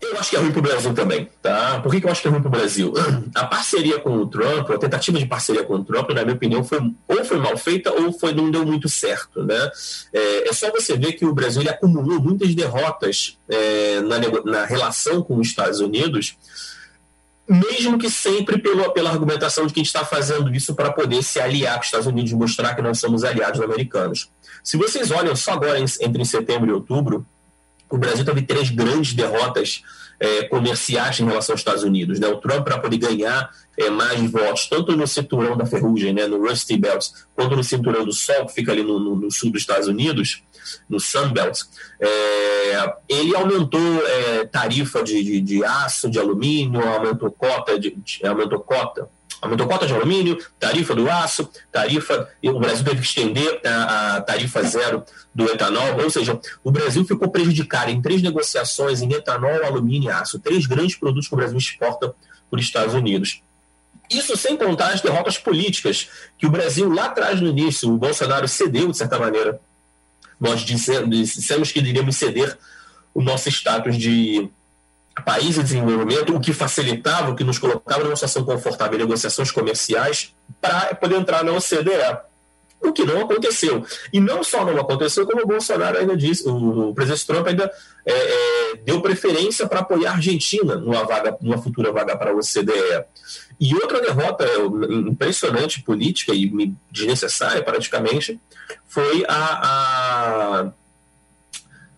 eu 0.00 0.16
acho 0.16 0.30
que 0.30 0.36
é 0.36 0.38
ruim 0.38 0.52
para 0.52 0.60
o 0.60 0.62
Brasil 0.62 0.94
também. 0.94 1.28
Tá? 1.42 1.80
Por 1.80 1.90
que, 1.90 2.00
que 2.00 2.06
eu 2.06 2.10
acho 2.10 2.22
que 2.22 2.28
é 2.28 2.30
ruim 2.30 2.40
para 2.40 2.48
o 2.48 2.52
Brasil? 2.52 2.94
A 3.34 3.46
parceria 3.46 3.98
com 3.98 4.16
o 4.16 4.26
Trump, 4.26 4.70
a 4.70 4.78
tentativa 4.78 5.18
de 5.18 5.26
parceria 5.26 5.64
com 5.64 5.74
o 5.74 5.84
Trump, 5.84 6.10
na 6.10 6.22
minha 6.22 6.36
opinião, 6.36 6.62
foi, 6.62 6.78
ou 7.08 7.24
foi 7.24 7.38
mal 7.38 7.56
feita 7.56 7.92
ou 7.92 8.12
foi, 8.12 8.32
não 8.32 8.50
deu 8.50 8.64
muito 8.64 8.88
certo. 8.88 9.42
Né? 9.44 9.70
É, 10.12 10.48
é 10.48 10.52
só 10.52 10.70
você 10.70 10.96
ver 10.96 11.14
que 11.14 11.24
o 11.26 11.34
Brasil 11.34 11.68
acumulou 11.68 12.20
muitas 12.20 12.54
derrotas 12.54 13.38
é, 13.48 14.00
na, 14.00 14.18
na 14.44 14.64
relação 14.64 15.22
com 15.22 15.36
os 15.36 15.48
Estados 15.48 15.80
Unidos 15.80 16.36
mesmo 17.50 17.98
que 17.98 18.08
sempre 18.08 18.58
pela, 18.58 18.92
pela 18.92 19.10
argumentação 19.10 19.66
de 19.66 19.74
que 19.74 19.80
a 19.80 19.82
gente 19.82 19.88
está 19.88 20.04
fazendo 20.04 20.54
isso 20.54 20.72
para 20.72 20.92
poder 20.92 21.20
se 21.24 21.40
aliar 21.40 21.74
com 21.74 21.80
os 21.80 21.86
Estados 21.86 22.06
Unidos 22.06 22.30
e 22.30 22.36
mostrar 22.36 22.76
que 22.76 22.82
nós 22.82 23.00
somos 23.00 23.24
aliados 23.24 23.60
americanos. 23.60 24.30
Se 24.62 24.76
vocês 24.76 25.10
olham 25.10 25.34
só 25.34 25.54
agora 25.54 25.80
entre 25.80 26.24
setembro 26.24 26.70
e 26.70 26.72
outubro, 26.72 27.26
o 27.90 27.98
Brasil 27.98 28.24
teve 28.24 28.42
três 28.42 28.70
grandes 28.70 29.14
derrotas 29.14 29.82
é, 30.20 30.44
comerciais 30.44 31.18
em 31.18 31.24
relação 31.24 31.54
aos 31.54 31.60
Estados 31.60 31.82
Unidos. 31.82 32.20
Né? 32.20 32.28
O 32.28 32.36
Trump, 32.36 32.62
para 32.62 32.78
poder 32.78 32.98
ganhar 32.98 33.50
é, 33.76 33.90
mais 33.90 34.30
votos, 34.30 34.68
tanto 34.68 34.96
no 34.96 35.04
cinturão 35.08 35.56
da 35.56 35.66
ferrugem, 35.66 36.12
né, 36.12 36.28
no 36.28 36.46
Rusty 36.46 36.76
Belt, 36.76 37.08
quanto 37.34 37.56
no 37.56 37.64
cinturão 37.64 38.04
do 38.04 38.12
Sol, 38.12 38.46
que 38.46 38.54
fica 38.54 38.70
ali 38.70 38.84
no, 38.84 39.00
no, 39.00 39.16
no 39.16 39.30
sul 39.30 39.50
dos 39.50 39.62
Estados 39.62 39.88
Unidos, 39.88 40.44
no 40.88 40.98
Sunbelt, 40.98 41.62
é, 42.00 42.94
ele 43.08 43.34
aumentou 43.34 44.06
é, 44.06 44.44
tarifa 44.46 45.02
de, 45.02 45.22
de, 45.22 45.40
de, 45.40 45.64
aço, 45.64 46.10
de 46.10 46.18
alumínio, 46.18 46.86
aumentou 46.86 47.30
cota, 47.30 47.78
de, 47.78 47.96
de, 47.96 48.26
aumentou 48.26 48.60
cota, 48.60 49.08
aumentou 49.40 49.66
cota 49.66 49.86
de 49.86 49.94
alumínio, 49.94 50.38
tarifa 50.58 50.94
do 50.94 51.10
aço, 51.10 51.48
tarifa. 51.72 52.28
E 52.42 52.48
o 52.48 52.58
Brasil 52.58 52.84
teve 52.84 53.00
que 53.00 53.06
estender 53.06 53.60
a, 53.64 54.16
a 54.16 54.20
tarifa 54.20 54.62
zero 54.62 55.04
do 55.34 55.44
etanol, 55.44 56.02
ou 56.02 56.10
seja, 56.10 56.38
o 56.62 56.70
Brasil 56.70 57.04
ficou 57.04 57.30
prejudicado 57.30 57.90
em 57.90 58.02
três 58.02 58.22
negociações 58.22 59.00
em 59.00 59.12
etanol, 59.12 59.64
alumínio 59.64 60.08
e 60.08 60.12
aço, 60.12 60.38
três 60.38 60.66
grandes 60.66 60.96
produtos 60.96 61.28
que 61.28 61.34
o 61.34 61.36
Brasil 61.36 61.58
exporta 61.58 62.14
para 62.50 62.58
os 62.58 62.64
Estados 62.64 62.94
Unidos. 62.94 63.42
Isso 64.10 64.36
sem 64.36 64.56
contar 64.56 64.92
as 64.92 65.00
derrotas 65.00 65.38
políticas, 65.38 66.08
que 66.36 66.46
o 66.46 66.50
Brasil, 66.50 66.92
lá 66.92 67.06
atrás, 67.06 67.40
no 67.40 67.48
início, 67.48 67.88
o 67.88 67.96
Bolsonaro 67.96 68.48
cedeu, 68.48 68.88
de 68.88 68.96
certa 68.96 69.18
maneira. 69.18 69.60
Nós 70.40 70.62
dissemos 70.62 71.70
que 71.70 71.78
iríamos 71.78 72.16
ceder 72.16 72.56
o 73.12 73.22
nosso 73.22 73.48
status 73.48 73.96
de 73.96 74.50
país 75.24 75.58
em 75.58 75.62
desenvolvimento, 75.62 76.34
o 76.34 76.40
que 76.40 76.52
facilitava, 76.52 77.30
o 77.30 77.36
que 77.36 77.44
nos 77.44 77.58
colocava 77.58 78.04
numa 78.04 78.16
situação 78.16 78.44
confortável 78.44 78.98
em 78.98 79.02
negociações 79.02 79.50
comerciais 79.50 80.34
para 80.60 80.94
poder 80.94 81.16
entrar 81.16 81.44
na 81.44 81.52
OCDE. 81.52 82.30
O 82.82 82.92
que 82.92 83.04
não 83.04 83.20
aconteceu. 83.20 83.84
E 84.10 84.18
não 84.18 84.42
só 84.42 84.64
não 84.64 84.78
aconteceu, 84.80 85.26
como 85.26 85.42
o 85.42 85.46
Bolsonaro 85.46 85.98
ainda 85.98 86.16
disse, 86.16 86.48
o, 86.48 86.94
presidente 86.94 87.26
Trump 87.26 87.46
ainda 87.46 87.70
é, 88.06 88.12
é, 88.12 88.76
deu 88.76 89.02
preferência 89.02 89.66
para 89.68 89.80
apoiar 89.80 90.12
a 90.12 90.14
Argentina 90.14 90.76
numa, 90.76 91.04
vaga, 91.04 91.36
numa 91.42 91.58
futura 91.58 91.92
vaga 91.92 92.16
para 92.16 92.30
a 92.30 92.34
OCDE. 92.34 93.04
E 93.60 93.74
outra 93.74 94.00
derrota 94.00 94.46
impressionante 95.06 95.82
política 95.82 96.32
e 96.32 96.72
desnecessária 96.90 97.62
praticamente 97.62 98.40
foi 98.86 99.26
a, 99.28 99.34
a 99.34 99.99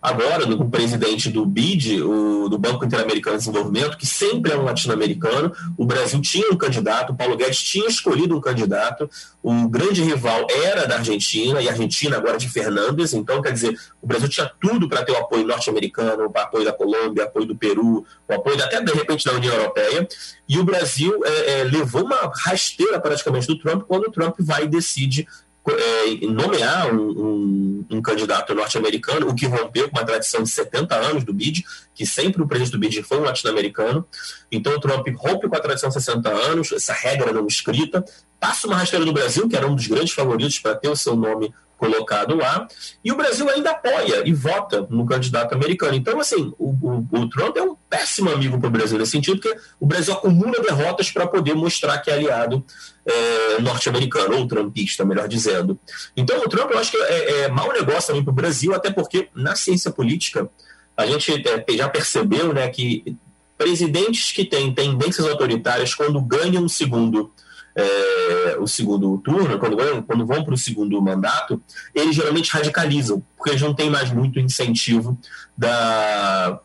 agora 0.03 0.45
o 0.45 0.69
presidente 0.69 1.29
do 1.29 1.45
BID, 1.45 2.01
o, 2.01 2.49
do 2.49 2.57
Banco 2.57 2.83
Interamericano 2.83 3.37
de 3.37 3.45
Desenvolvimento, 3.45 3.97
que 3.97 4.05
sempre 4.05 4.51
é 4.51 4.57
um 4.57 4.63
latino-americano. 4.63 5.53
O 5.77 5.85
Brasil 5.85 6.19
tinha 6.19 6.51
um 6.51 6.57
candidato, 6.57 7.13
o 7.13 7.15
Paulo 7.15 7.37
Guedes 7.37 7.63
tinha 7.63 7.87
escolhido 7.87 8.35
um 8.35 8.41
candidato. 8.41 9.09
O 9.41 9.69
grande 9.69 10.03
rival 10.03 10.45
era 10.49 10.85
da 10.85 10.97
Argentina, 10.97 11.61
e 11.61 11.69
a 11.69 11.71
Argentina 11.71 12.17
agora 12.17 12.37
de 12.37 12.49
Fernandes. 12.49 13.13
Então, 13.13 13.41
quer 13.41 13.53
dizer, 13.53 13.79
o 14.01 14.05
Brasil 14.05 14.27
tinha 14.27 14.51
tudo 14.59 14.89
para 14.89 15.03
ter 15.03 15.13
o 15.13 15.17
apoio 15.17 15.47
norte-americano, 15.47 16.27
o 16.27 16.37
apoio 16.37 16.65
da 16.65 16.73
Colômbia, 16.73 17.23
o 17.23 17.27
apoio 17.27 17.45
do 17.45 17.55
Peru, 17.55 18.05
o 18.27 18.33
apoio 18.33 18.61
até, 18.61 18.81
de 18.81 18.91
repente, 18.91 19.23
da 19.23 19.31
União 19.31 19.55
Europeia. 19.55 20.05
E 20.49 20.59
o 20.59 20.65
Brasil 20.65 21.21
é, 21.23 21.61
é, 21.61 21.63
levou 21.63 22.03
uma 22.03 22.29
rasteira 22.43 22.99
praticamente 22.99 23.47
do 23.47 23.57
Trump 23.57 23.83
quando 23.87 24.03
o 24.07 24.11
Trump 24.11 24.35
vai 24.39 24.65
e 24.65 24.67
decide 24.67 25.25
é, 25.71 26.25
nomear 26.27 26.93
um, 26.93 27.09
um, 27.09 27.85
um 27.91 28.01
candidato 28.01 28.53
norte-americano, 28.53 29.29
o 29.29 29.35
que 29.35 29.45
rompeu 29.45 29.89
com 29.89 29.97
uma 29.97 30.05
tradição 30.05 30.43
de 30.43 30.49
70 30.49 30.95
anos 30.95 31.23
do 31.23 31.33
BID, 31.33 31.63
que 31.95 32.05
sempre 32.05 32.41
o 32.41 32.47
presidente 32.47 32.73
do 32.73 32.79
BID 32.79 33.03
foi 33.03 33.19
um 33.19 33.23
latino-americano. 33.23 34.05
Então 34.51 34.73
o 34.73 34.79
Trump 34.79 35.07
rompe 35.15 35.47
com 35.47 35.55
a 35.55 35.59
tradição 35.59 35.89
de 35.89 35.95
60 35.95 36.29
anos, 36.29 36.71
essa 36.71 36.93
regra 36.93 37.31
não 37.31 37.47
escrita, 37.47 38.03
passa 38.39 38.67
uma 38.67 38.75
rasteira 38.75 39.05
do 39.05 39.13
Brasil, 39.13 39.47
que 39.47 39.55
era 39.55 39.67
um 39.67 39.75
dos 39.75 39.87
grandes 39.87 40.13
favoritos 40.13 40.59
para 40.59 40.75
ter 40.75 40.89
o 40.89 40.95
seu 40.95 41.15
nome 41.15 41.53
colocado 41.77 42.35
lá, 42.35 42.67
e 43.03 43.11
o 43.11 43.15
Brasil 43.15 43.49
ainda 43.49 43.71
apoia 43.71 44.23
e 44.25 44.33
vota 44.33 44.87
no 44.89 45.05
candidato 45.05 45.53
americano. 45.53 45.95
Então, 45.95 46.19
assim, 46.19 46.53
o, 46.57 46.69
o, 46.69 47.07
o 47.11 47.29
Trump 47.29 47.57
é 47.57 47.61
um 47.61 47.75
péssimo 48.03 48.29
amigo 48.29 48.59
para 48.59 48.67
o 48.67 48.71
Brasil 48.71 48.97
nesse 48.97 49.11
sentido, 49.11 49.39
porque 49.39 49.57
o 49.79 49.85
Brasil 49.85 50.13
acumula 50.13 50.61
derrotas 50.61 51.09
para 51.09 51.25
poder 51.25 51.55
mostrar 51.55 51.97
que 51.99 52.11
é 52.11 52.13
aliado 52.13 52.63
é, 53.05 53.61
norte-americano, 53.61 54.37
ou 54.37 54.47
trumpista, 54.47 55.05
melhor 55.05 55.27
dizendo. 55.27 55.79
Então, 56.15 56.37
o 56.39 56.49
Trump, 56.49 56.69
eu 56.71 56.77
acho 56.77 56.91
que 56.91 56.97
é, 56.97 57.41
é 57.41 57.47
mau 57.47 57.71
negócio 57.71 58.07
também 58.07 58.23
para 58.23 58.31
o 58.31 58.35
Brasil, 58.35 58.73
até 58.75 58.91
porque 58.91 59.29
na 59.33 59.55
ciência 59.55 59.89
política, 59.89 60.49
a 60.97 61.05
gente 61.05 61.31
é, 61.31 61.77
já 61.77 61.87
percebeu 61.87 62.53
né, 62.53 62.67
que 62.67 63.15
presidentes 63.57 64.33
que 64.33 64.43
têm 64.43 64.73
tendências 64.73 65.25
autoritárias, 65.25 65.95
quando 65.95 66.19
ganham 66.21 66.63
um 66.63 66.69
segundo 66.69 67.31
é, 67.75 68.57
o 68.59 68.67
segundo 68.67 69.17
turno, 69.17 69.57
quando, 69.57 70.03
quando 70.03 70.25
vão 70.27 70.43
para 70.43 70.53
o 70.53 70.57
segundo 70.57 71.01
mandato, 71.01 71.59
eles 71.95 72.15
geralmente 72.15 72.51
radicalizam, 72.51 73.23
porque 73.35 73.49
eles 73.49 73.61
não 73.61 73.73
têm 73.73 73.89
mais 73.89 74.11
muito 74.11 74.39
incentivo 74.39 75.17
da. 75.57 76.59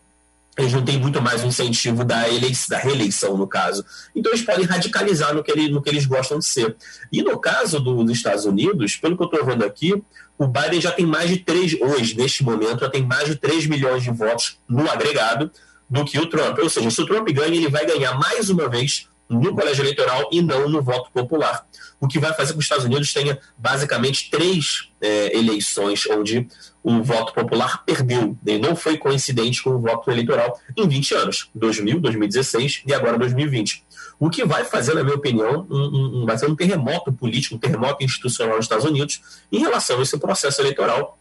Eles 0.59 0.73
não 0.73 0.85
têm 0.85 0.99
muito 0.99 1.23
mais 1.23 1.45
o 1.45 1.47
incentivo 1.47 2.05
da, 2.05 2.29
eleição, 2.29 2.67
da 2.71 2.79
reeleição, 2.79 3.37
no 3.37 3.47
caso. 3.47 3.85
Então, 4.15 4.33
eles 4.33 4.45
podem 4.45 4.65
radicalizar 4.65 5.33
no 5.33 5.43
que, 5.43 5.69
no 5.69 5.81
que 5.81 5.89
eles 5.89 6.05
gostam 6.05 6.41
de 6.41 6.45
ser. 6.45 6.77
E 7.13 7.23
no 7.23 7.39
caso 7.39 7.79
do, 7.79 8.03
dos 8.03 8.17
Estados 8.17 8.45
Unidos, 8.45 8.97
pelo 8.97 9.17
que 9.17 9.23
eu 9.23 9.27
estou 9.27 9.47
vendo 9.47 9.65
aqui, 9.65 10.03
o 10.37 10.49
Biden 10.49 10.81
já 10.81 10.91
tem 10.91 11.07
mais 11.07 11.31
de 11.31 11.39
3, 11.39 11.81
hoje, 11.81 12.17
neste 12.17 12.43
momento, 12.43 12.81
já 12.81 12.91
tem 12.91 13.07
mais 13.07 13.29
de 13.29 13.37
3 13.37 13.67
milhões 13.67 14.03
de 14.03 14.11
votos 14.11 14.59
no 14.69 14.91
agregado 14.91 15.51
do 15.89 16.05
que 16.05 16.19
o 16.19 16.27
Trump. 16.27 16.59
Ou 16.59 16.69
seja, 16.69 16.91
se 16.91 17.01
o 17.01 17.07
Trump 17.07 17.29
ganha, 17.31 17.55
ele 17.55 17.69
vai 17.69 17.87
ganhar 17.87 18.19
mais 18.19 18.51
uma 18.51 18.69
vez 18.69 19.09
no 19.29 19.55
colégio 19.55 19.83
eleitoral 19.83 20.29
e 20.33 20.41
não 20.41 20.69
no 20.69 20.83
voto 20.83 21.11
popular. 21.13 21.67
O 22.01 22.09
que 22.09 22.19
vai 22.19 22.33
fazer 22.33 22.53
com 22.53 22.59
que 22.59 22.61
os 22.61 22.65
Estados 22.65 22.85
Unidos 22.85 23.13
tenha 23.13 23.39
basicamente 23.57 24.31
três 24.31 24.91
é, 25.01 25.37
eleições 25.37 26.05
onde 26.11 26.49
o 26.89 27.03
voto 27.03 27.35
popular 27.35 27.85
perdeu, 27.85 28.37
e 28.47 28.59
não 28.59 28.75
foi 28.75 28.97
coincidente 28.97 29.63
com 29.63 29.71
o 29.71 29.79
voto 29.79 30.11
eleitoral 30.11 30.59
em 30.77 30.89
20 30.89 31.15
anos 31.15 31.51
2000, 31.55 32.01
2016 32.01 32.83
e 32.87 32.95
agora 32.95 33.19
2020. 33.19 33.85
O 34.19 34.31
que 34.31 34.45
vai 34.45 34.65
fazer, 34.65 34.95
na 34.95 35.05
minha 35.05 35.15
opinião, 35.15 35.67
um, 35.71 36.23
um, 36.23 36.27
vai 36.27 36.39
ser 36.39 36.47
um 36.47 36.57
terremoto 36.57 37.13
político, 37.13 37.55
um 37.55 37.59
terremoto 37.59 38.03
institucional 38.03 38.57
nos 38.57 38.65
Estados 38.65 38.85
Unidos 38.85 39.21
em 39.53 39.61
relação 39.61 39.99
a 39.99 40.03
esse 40.03 40.19
processo 40.19 40.63
eleitoral 40.63 41.19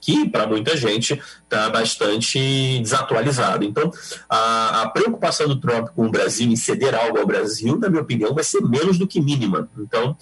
que 0.00 0.28
para 0.28 0.46
muita 0.46 0.76
gente 0.76 1.18
está 1.44 1.70
bastante 1.70 2.78
desatualizado. 2.80 3.64
Então, 3.64 3.90
a, 4.28 4.82
a, 4.82 4.88
preocupação 4.90 5.48
do 5.48 5.56
Trump 5.56 5.88
com 5.96 6.06
o 6.06 6.10
Brasil 6.10 6.46
em 6.50 6.56
ceder 6.56 6.94
algo 6.94 7.18
ao 7.18 7.26
Brasil, 7.26 7.78
na 7.78 7.88
minha 7.88 8.02
opinião, 8.02 8.34
vai 8.34 8.44
ser 8.44 8.60
menos 8.60 8.98
do 8.98 9.06
que 9.06 9.18
mínima. 9.18 9.66
Então, 9.78 10.14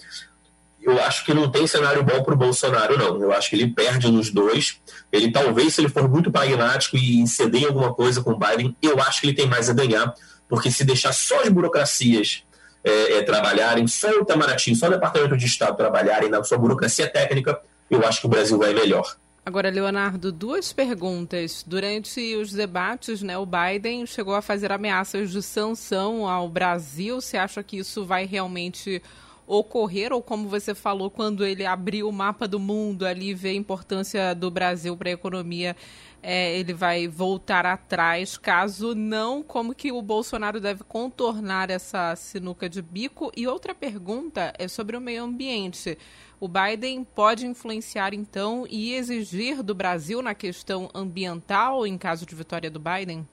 eu 0.83 1.01
acho 1.01 1.23
que 1.23 1.33
não 1.33 1.49
tem 1.49 1.65
cenário 1.65 2.03
bom 2.03 2.21
para 2.23 2.33
o 2.33 2.37
Bolsonaro, 2.37 2.97
não. 2.97 3.21
Eu 3.21 3.31
acho 3.31 3.49
que 3.49 3.55
ele 3.55 3.67
perde 3.67 4.11
nos 4.11 4.29
dois. 4.29 4.81
Ele 5.11 5.31
talvez, 5.31 5.73
se 5.73 5.81
ele 5.81 5.89
for 5.89 6.09
muito 6.09 6.29
pragmático 6.29 6.97
e 6.97 7.25
ceder 7.25 7.63
em 7.63 7.65
alguma 7.65 7.93
coisa 7.93 8.21
com 8.21 8.31
o 8.31 8.37
Biden, 8.37 8.75
eu 8.81 9.01
acho 9.01 9.21
que 9.21 9.27
ele 9.27 9.35
tem 9.35 9.47
mais 9.47 9.69
a 9.69 9.73
ganhar, 9.73 10.13
porque 10.47 10.69
se 10.69 10.83
deixar 10.83 11.13
só 11.13 11.41
as 11.41 11.49
burocracias 11.49 12.43
é, 12.83 13.13
é, 13.13 13.21
trabalharem, 13.23 13.87
só 13.87 14.09
o 14.09 14.23
Itamaraty, 14.23 14.75
só 14.75 14.87
o 14.87 14.91
Departamento 14.91 15.37
de 15.37 15.45
Estado 15.45 15.77
trabalharem 15.77 16.29
na 16.29 16.43
sua 16.43 16.57
burocracia 16.57 17.09
técnica, 17.09 17.59
eu 17.89 18.05
acho 18.05 18.19
que 18.19 18.25
o 18.27 18.29
Brasil 18.29 18.57
vai 18.57 18.73
melhor. 18.73 19.15
Agora, 19.45 19.69
Leonardo, 19.69 20.31
duas 20.31 20.71
perguntas. 20.71 21.63
Durante 21.67 22.35
os 22.35 22.51
debates, 22.51 23.21
né, 23.21 23.37
o 23.37 23.45
Biden 23.45 24.05
chegou 24.05 24.35
a 24.35 24.41
fazer 24.41 24.71
ameaças 24.71 25.31
de 25.31 25.41
sanção 25.41 26.27
ao 26.27 26.47
Brasil. 26.47 27.19
Você 27.19 27.35
acha 27.35 27.61
que 27.61 27.77
isso 27.77 28.05
vai 28.05 28.25
realmente 28.25 29.01
ocorrer? 29.47 30.13
Ou 30.13 30.21
como 30.21 30.47
você 30.47 30.73
falou, 30.73 31.09
quando 31.09 31.45
ele 31.45 31.65
abriu 31.65 32.07
o 32.07 32.11
mapa 32.11 32.47
do 32.47 32.59
mundo 32.59 33.05
ali 33.05 33.33
vê 33.33 33.49
a 33.49 33.53
importância 33.53 34.33
do 34.33 34.49
Brasil 34.49 34.95
para 34.95 35.09
a 35.09 35.13
economia, 35.13 35.75
é, 36.21 36.57
ele 36.57 36.73
vai 36.73 37.07
voltar 37.07 37.65
atrás? 37.65 38.37
Caso 38.37 38.95
não, 38.95 39.43
como 39.43 39.75
que 39.75 39.91
o 39.91 40.01
Bolsonaro 40.01 40.59
deve 40.59 40.83
contornar 40.83 41.69
essa 41.69 42.15
sinuca 42.15 42.69
de 42.69 42.81
bico? 42.81 43.31
E 43.35 43.47
outra 43.47 43.75
pergunta 43.75 44.53
é 44.57 44.67
sobre 44.67 44.95
o 44.95 45.01
meio 45.01 45.23
ambiente. 45.23 45.97
O 46.39 46.47
Biden 46.47 47.03
pode 47.03 47.45
influenciar, 47.45 48.13
então, 48.13 48.65
e 48.69 48.93
exigir 48.93 49.63
do 49.63 49.73
Brasil 49.73 50.21
na 50.21 50.33
questão 50.33 50.89
ambiental 50.93 51.87
em 51.87 51.97
caso 51.97 52.25
de 52.25 52.35
vitória 52.35 52.69
do 52.69 52.79
Biden? 52.79 53.25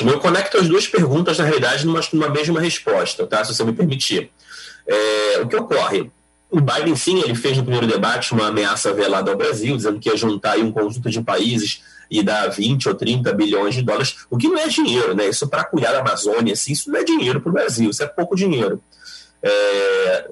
Eu 0.00 0.18
conecto 0.18 0.58
as 0.58 0.66
duas 0.66 0.88
perguntas, 0.88 1.38
na 1.38 1.44
realidade, 1.44 1.86
numa, 1.86 2.00
numa 2.12 2.28
mesma 2.28 2.60
resposta, 2.60 3.26
tá? 3.26 3.44
se 3.44 3.54
você 3.54 3.62
me 3.62 3.72
permitir. 3.72 4.30
É, 4.86 5.40
o 5.40 5.46
que 5.46 5.54
ocorre? 5.56 6.10
O 6.50 6.60
Biden, 6.60 6.96
sim, 6.96 7.20
ele 7.20 7.34
fez 7.34 7.56
no 7.56 7.62
primeiro 7.62 7.86
debate 7.86 8.32
uma 8.32 8.48
ameaça 8.48 8.92
velada 8.92 9.30
ao 9.30 9.36
Brasil, 9.36 9.76
dizendo 9.76 9.98
que 9.98 10.08
ia 10.08 10.16
juntar 10.16 10.58
um 10.58 10.70
conjunto 10.70 11.10
de 11.10 11.20
países 11.20 11.82
e 12.10 12.22
dar 12.22 12.48
20 12.48 12.88
ou 12.88 12.94
30 12.94 13.32
bilhões 13.32 13.74
de 13.74 13.82
dólares, 13.82 14.16
o 14.30 14.36
que 14.36 14.48
não 14.48 14.58
é 14.58 14.68
dinheiro, 14.68 15.14
né? 15.14 15.28
Isso 15.28 15.48
para 15.48 15.64
cuidar 15.64 15.92
da 15.92 16.00
Amazônia, 16.00 16.52
assim, 16.52 16.72
isso 16.72 16.90
não 16.90 17.00
é 17.00 17.04
dinheiro 17.04 17.40
para 17.40 17.50
o 17.50 17.52
Brasil, 17.52 17.90
isso 17.90 18.02
é 18.02 18.06
pouco 18.06 18.36
dinheiro. 18.36 18.80
É, 19.42 20.30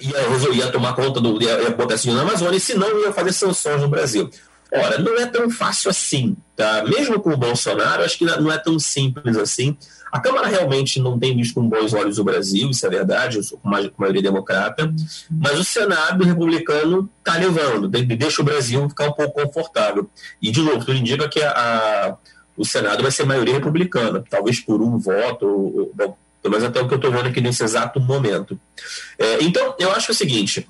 ia, 0.00 0.54
ia 0.54 0.72
tomar 0.72 0.94
conta 0.94 1.20
do. 1.20 1.40
ia, 1.42 1.60
ia 1.60 2.14
na 2.14 2.22
Amazônia, 2.22 2.56
e 2.56 2.60
se 2.60 2.74
não, 2.74 3.00
ia 3.00 3.12
fazer 3.12 3.32
sanções 3.32 3.80
no 3.80 3.88
Brasil. 3.88 4.30
Ora, 4.72 4.98
não 4.98 5.16
é 5.16 5.26
tão 5.26 5.48
fácil 5.50 5.90
assim, 5.90 6.36
tá? 6.54 6.84
Mesmo 6.84 7.20
com 7.20 7.30
o 7.30 7.36
Bolsonaro, 7.36 8.04
acho 8.04 8.18
que 8.18 8.24
não 8.24 8.52
é 8.52 8.58
tão 8.58 8.78
simples 8.78 9.36
assim. 9.36 9.76
A 10.12 10.20
Câmara 10.20 10.46
realmente 10.46 11.00
não 11.00 11.18
tem 11.18 11.36
visto 11.36 11.54
com 11.54 11.68
bons 11.68 11.92
olhos 11.92 12.18
o 12.18 12.24
Brasil, 12.24 12.70
isso 12.70 12.86
é 12.86 12.90
verdade, 12.90 13.40
com 13.62 13.68
maioria 13.68 14.22
democrata, 14.22 14.92
mas 15.30 15.58
o 15.58 15.64
Senado 15.64 16.24
republicano 16.24 17.08
está 17.18 17.38
levando, 17.38 17.88
deixa 17.88 18.40
o 18.40 18.44
Brasil 18.44 18.88
ficar 18.88 19.08
um 19.08 19.12
pouco 19.12 19.42
confortável. 19.42 20.08
E, 20.40 20.50
de 20.50 20.62
novo, 20.62 20.84
tudo 20.84 20.96
indica 20.96 21.28
que 21.28 21.42
a 21.42 22.16
o 22.58 22.64
Senado 22.64 23.02
vai 23.02 23.12
ser 23.12 23.24
maioria 23.24 23.54
republicana, 23.54 24.22
talvez 24.28 24.58
por 24.58 24.82
um 24.82 24.98
voto, 24.98 25.46
ou, 25.46 25.92
ou, 25.96 26.18
pelo 26.42 26.52
menos 26.52 26.64
até 26.64 26.80
o 26.82 26.88
que 26.88 26.94
eu 26.94 26.96
estou 26.96 27.12
vendo 27.12 27.28
aqui 27.28 27.40
nesse 27.40 27.62
exato 27.62 28.00
momento. 28.00 28.60
É, 29.16 29.42
então, 29.42 29.76
eu 29.78 29.92
acho 29.92 30.10
o 30.10 30.14
seguinte: 30.14 30.68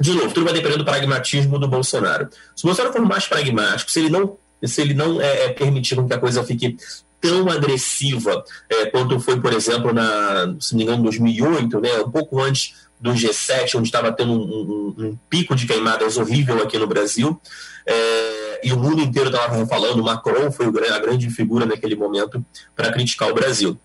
de 0.00 0.12
novo, 0.12 0.32
tudo 0.32 0.44
vai 0.44 0.52
depender 0.52 0.76
do 0.76 0.84
pragmatismo 0.84 1.58
do 1.58 1.68
Bolsonaro. 1.68 2.28
Se 2.54 2.64
o 2.64 2.68
Bolsonaro 2.68 2.92
for 2.92 3.04
mais 3.06 3.26
pragmático, 3.26 3.90
se 3.90 4.00
ele 4.00 4.10
não 4.10 4.36
se 4.66 4.80
ele 4.80 4.94
não 4.94 5.20
é, 5.20 5.44
é 5.44 5.48
permitir 5.50 6.02
que 6.06 6.14
a 6.14 6.18
coisa 6.18 6.42
fique 6.42 6.76
tão 7.20 7.48
agressiva 7.48 8.44
é, 8.68 8.86
quanto 8.86 9.18
foi, 9.20 9.40
por 9.40 9.52
exemplo, 9.52 9.92
na, 9.92 10.54
se 10.60 10.72
não 10.72 10.78
me 10.78 10.84
engano, 10.84 11.02
2008, 11.04 11.80
né, 11.80 11.98
um 12.00 12.10
pouco 12.10 12.40
antes 12.40 12.74
do 13.00 13.12
G7, 13.12 13.76
onde 13.76 13.88
estava 13.88 14.12
tendo 14.12 14.32
um, 14.32 14.36
um, 14.36 15.06
um, 15.06 15.18
pico 15.28 15.54
de 15.54 15.66
queimadas 15.66 16.16
horrível 16.16 16.62
aqui 16.62 16.78
no 16.78 16.86
Brasil, 16.86 17.40
é, 17.86 18.66
e 18.66 18.72
o 18.72 18.78
mundo 18.78 19.00
inteiro 19.00 19.30
estava 19.30 19.66
falando, 19.66 20.02
Macron 20.02 20.50
foi 20.50 20.66
a 20.66 20.98
grande 20.98 21.28
figura 21.30 21.66
naquele 21.66 21.96
momento 21.96 22.44
para 22.74 22.92
criticar 22.92 23.30
o 23.30 23.34
Brasil. 23.34 23.78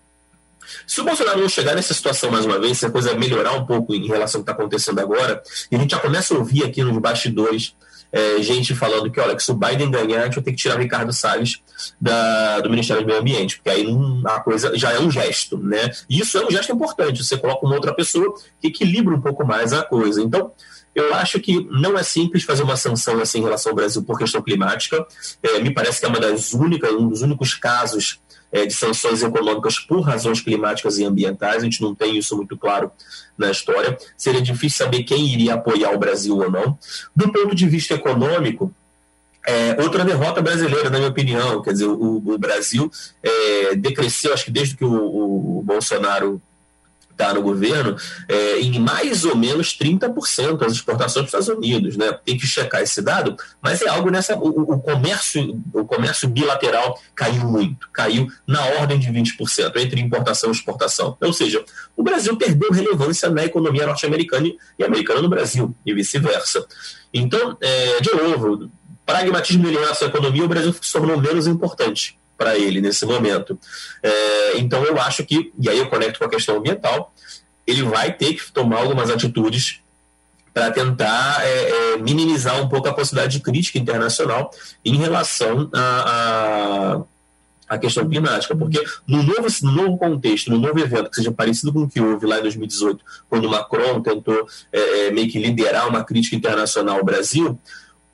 Se 0.86 1.00
o 1.00 1.04
Bolsonaro 1.04 1.40
não 1.40 1.48
chegar 1.48 1.74
nessa 1.74 1.94
situação 1.94 2.30
mais 2.30 2.44
uma 2.44 2.58
vez, 2.58 2.78
se 2.78 2.86
a 2.86 2.90
coisa 2.90 3.14
melhorar 3.14 3.52
um 3.52 3.66
pouco 3.66 3.94
em 3.94 4.06
relação 4.06 4.40
ao 4.40 4.44
que 4.44 4.50
está 4.50 4.60
acontecendo 4.60 4.98
agora, 5.00 5.42
e 5.70 5.76
a 5.76 5.78
gente 5.78 5.90
já 5.90 5.98
começa 5.98 6.34
a 6.34 6.38
ouvir 6.38 6.64
aqui 6.64 6.82
nos 6.82 6.96
bastidores 6.98 7.74
é, 8.12 8.42
gente 8.42 8.74
falando 8.74 9.10
que, 9.10 9.20
olha, 9.20 9.36
que 9.36 9.42
se 9.42 9.50
o 9.50 9.54
Biden 9.54 9.90
ganhar, 9.90 10.22
a 10.22 10.24
gente 10.24 10.34
vai 10.34 10.44
ter 10.44 10.50
que 10.50 10.56
tirar 10.56 10.76
o 10.76 10.80
Ricardo 10.80 11.12
Salles 11.12 11.62
da, 12.00 12.60
do 12.60 12.70
Ministério 12.70 13.02
do 13.02 13.06
Meio 13.06 13.20
Ambiente, 13.20 13.56
porque 13.56 13.70
aí 13.70 13.84
não, 13.84 14.22
a 14.26 14.40
coisa 14.40 14.76
já 14.76 14.92
é 14.92 14.98
um 14.98 15.10
gesto, 15.10 15.56
né? 15.58 15.90
E 16.08 16.20
isso 16.20 16.36
é 16.36 16.44
um 16.44 16.50
gesto 16.50 16.72
importante, 16.72 17.24
você 17.24 17.36
coloca 17.36 17.64
uma 17.64 17.74
outra 17.74 17.94
pessoa 17.94 18.34
que 18.60 18.68
equilibra 18.68 19.14
um 19.14 19.20
pouco 19.20 19.46
mais 19.46 19.72
a 19.72 19.82
coisa. 19.82 20.20
Então, 20.20 20.52
eu 20.94 21.14
acho 21.14 21.38
que 21.38 21.64
não 21.70 21.96
é 21.96 22.02
simples 22.02 22.42
fazer 22.42 22.64
uma 22.64 22.76
sanção 22.76 23.20
assim 23.20 23.38
em 23.38 23.42
relação 23.42 23.70
ao 23.70 23.76
Brasil 23.76 24.02
por 24.02 24.18
questão 24.18 24.42
climática. 24.42 25.06
É, 25.40 25.60
me 25.60 25.72
parece 25.72 26.00
que 26.00 26.06
é 26.06 26.08
uma 26.08 26.18
das 26.18 26.52
únicas, 26.52 26.90
um 26.92 27.08
dos 27.08 27.22
únicos 27.22 27.54
casos 27.54 28.20
é, 28.52 28.66
de 28.66 28.74
sanções 28.74 29.22
econômicas 29.22 29.78
por 29.78 30.00
razões 30.00 30.40
climáticas 30.40 30.98
e 30.98 31.04
ambientais. 31.04 31.62
A 31.62 31.64
gente 31.64 31.80
não 31.82 31.94
tem 31.94 32.16
isso 32.16 32.36
muito 32.36 32.56
claro 32.56 32.90
na 33.36 33.50
história. 33.50 33.96
Seria 34.16 34.42
difícil 34.42 34.84
saber 34.84 35.04
quem 35.04 35.28
iria 35.28 35.54
apoiar 35.54 35.92
o 35.92 35.98
Brasil 35.98 36.36
ou 36.36 36.50
não. 36.50 36.78
Do 37.14 37.32
ponto 37.32 37.54
de 37.54 37.68
vista 37.68 37.94
econômico, 37.94 38.74
é, 39.46 39.80
outra 39.82 40.04
derrota 40.04 40.42
brasileira, 40.42 40.90
na 40.90 40.98
minha 40.98 41.10
opinião. 41.10 41.62
Quer 41.62 41.72
dizer, 41.72 41.86
o, 41.86 42.16
o 42.16 42.38
Brasil 42.38 42.90
é, 43.22 43.74
decresceu, 43.74 44.32
acho 44.32 44.44
que 44.44 44.50
desde 44.50 44.76
que 44.76 44.84
o, 44.84 45.58
o 45.58 45.62
Bolsonaro 45.62 46.40
está 47.20 47.34
no 47.34 47.42
governo, 47.42 47.96
é, 48.28 48.60
em 48.60 48.78
mais 48.78 49.24
ou 49.24 49.36
menos 49.36 49.76
30% 49.76 50.64
as 50.64 50.72
exportações 50.72 51.30
para 51.30 51.38
os 51.38 51.46
Estados 51.46 51.48
Unidos. 51.48 51.96
Né? 51.96 52.12
Tem 52.24 52.36
que 52.36 52.46
checar 52.46 52.82
esse 52.82 53.02
dado, 53.02 53.36
mas 53.60 53.82
é 53.82 53.88
algo 53.88 54.10
nessa. 54.10 54.36
O, 54.36 54.74
o, 54.74 54.80
comércio, 54.80 55.62
o 55.72 55.84
comércio 55.84 56.28
bilateral 56.28 56.98
caiu 57.14 57.44
muito, 57.44 57.88
caiu 57.92 58.28
na 58.46 58.64
ordem 58.64 58.98
de 58.98 59.08
20% 59.08 59.76
entre 59.76 60.00
importação 60.00 60.50
e 60.50 60.52
exportação. 60.52 61.16
Ou 61.20 61.32
seja, 61.32 61.62
o 61.96 62.02
Brasil 62.02 62.36
perdeu 62.36 62.70
relevância 62.70 63.28
na 63.28 63.44
economia 63.44 63.86
norte-americana 63.86 64.50
e 64.78 64.84
americana 64.84 65.20
no 65.20 65.28
Brasil, 65.28 65.74
e 65.84 65.92
vice-versa. 65.92 66.64
Então, 67.12 67.56
é, 67.60 68.00
de 68.00 68.14
novo, 68.14 68.70
pragmatismo 69.04 69.68
em 69.68 69.72
relação 69.72 70.06
à 70.06 70.10
economia, 70.10 70.44
o 70.44 70.48
Brasil 70.48 70.74
se 70.80 70.92
tornou 70.92 71.20
menos 71.20 71.46
importante 71.46 72.19
para 72.40 72.58
ele 72.58 72.80
nesse 72.80 73.04
momento. 73.04 73.58
É, 74.02 74.56
então 74.56 74.82
eu 74.82 74.98
acho 74.98 75.26
que, 75.26 75.52
e 75.60 75.68
aí 75.68 75.78
eu 75.78 75.90
conecto 75.90 76.18
com 76.18 76.24
a 76.24 76.30
questão 76.30 76.56
ambiental, 76.56 77.12
ele 77.66 77.82
vai 77.82 78.14
ter 78.14 78.32
que 78.32 78.50
tomar 78.50 78.78
algumas 78.78 79.10
atitudes 79.10 79.80
para 80.54 80.70
tentar 80.70 81.44
é, 81.44 81.70
é, 81.70 81.96
minimizar 81.98 82.58
um 82.58 82.66
pouco 82.66 82.88
a 82.88 82.94
possibilidade 82.94 83.36
de 83.36 83.42
crítica 83.42 83.78
internacional 83.78 84.50
em 84.82 84.96
relação 84.96 85.68
a, 85.74 87.04
a, 87.68 87.74
a 87.74 87.78
questão 87.78 88.08
climática, 88.08 88.56
porque 88.56 88.82
no 89.06 89.22
novo, 89.22 89.46
no 89.62 89.72
novo 89.72 89.98
contexto, 89.98 90.50
no 90.50 90.58
novo 90.58 90.80
evento 90.80 91.10
que 91.10 91.16
seja 91.16 91.30
parecido 91.30 91.74
com 91.74 91.82
o 91.82 91.88
que 91.90 92.00
houve 92.00 92.24
lá 92.26 92.38
em 92.38 92.42
2018, 92.42 93.04
quando 93.28 93.50
Macron 93.50 94.00
tentou 94.00 94.48
é, 94.72 95.08
é, 95.08 95.10
meio 95.10 95.30
que 95.30 95.38
liderar 95.38 95.86
uma 95.86 96.02
crítica 96.02 96.34
internacional 96.34 96.96
ao 96.96 97.04
Brasil, 97.04 97.60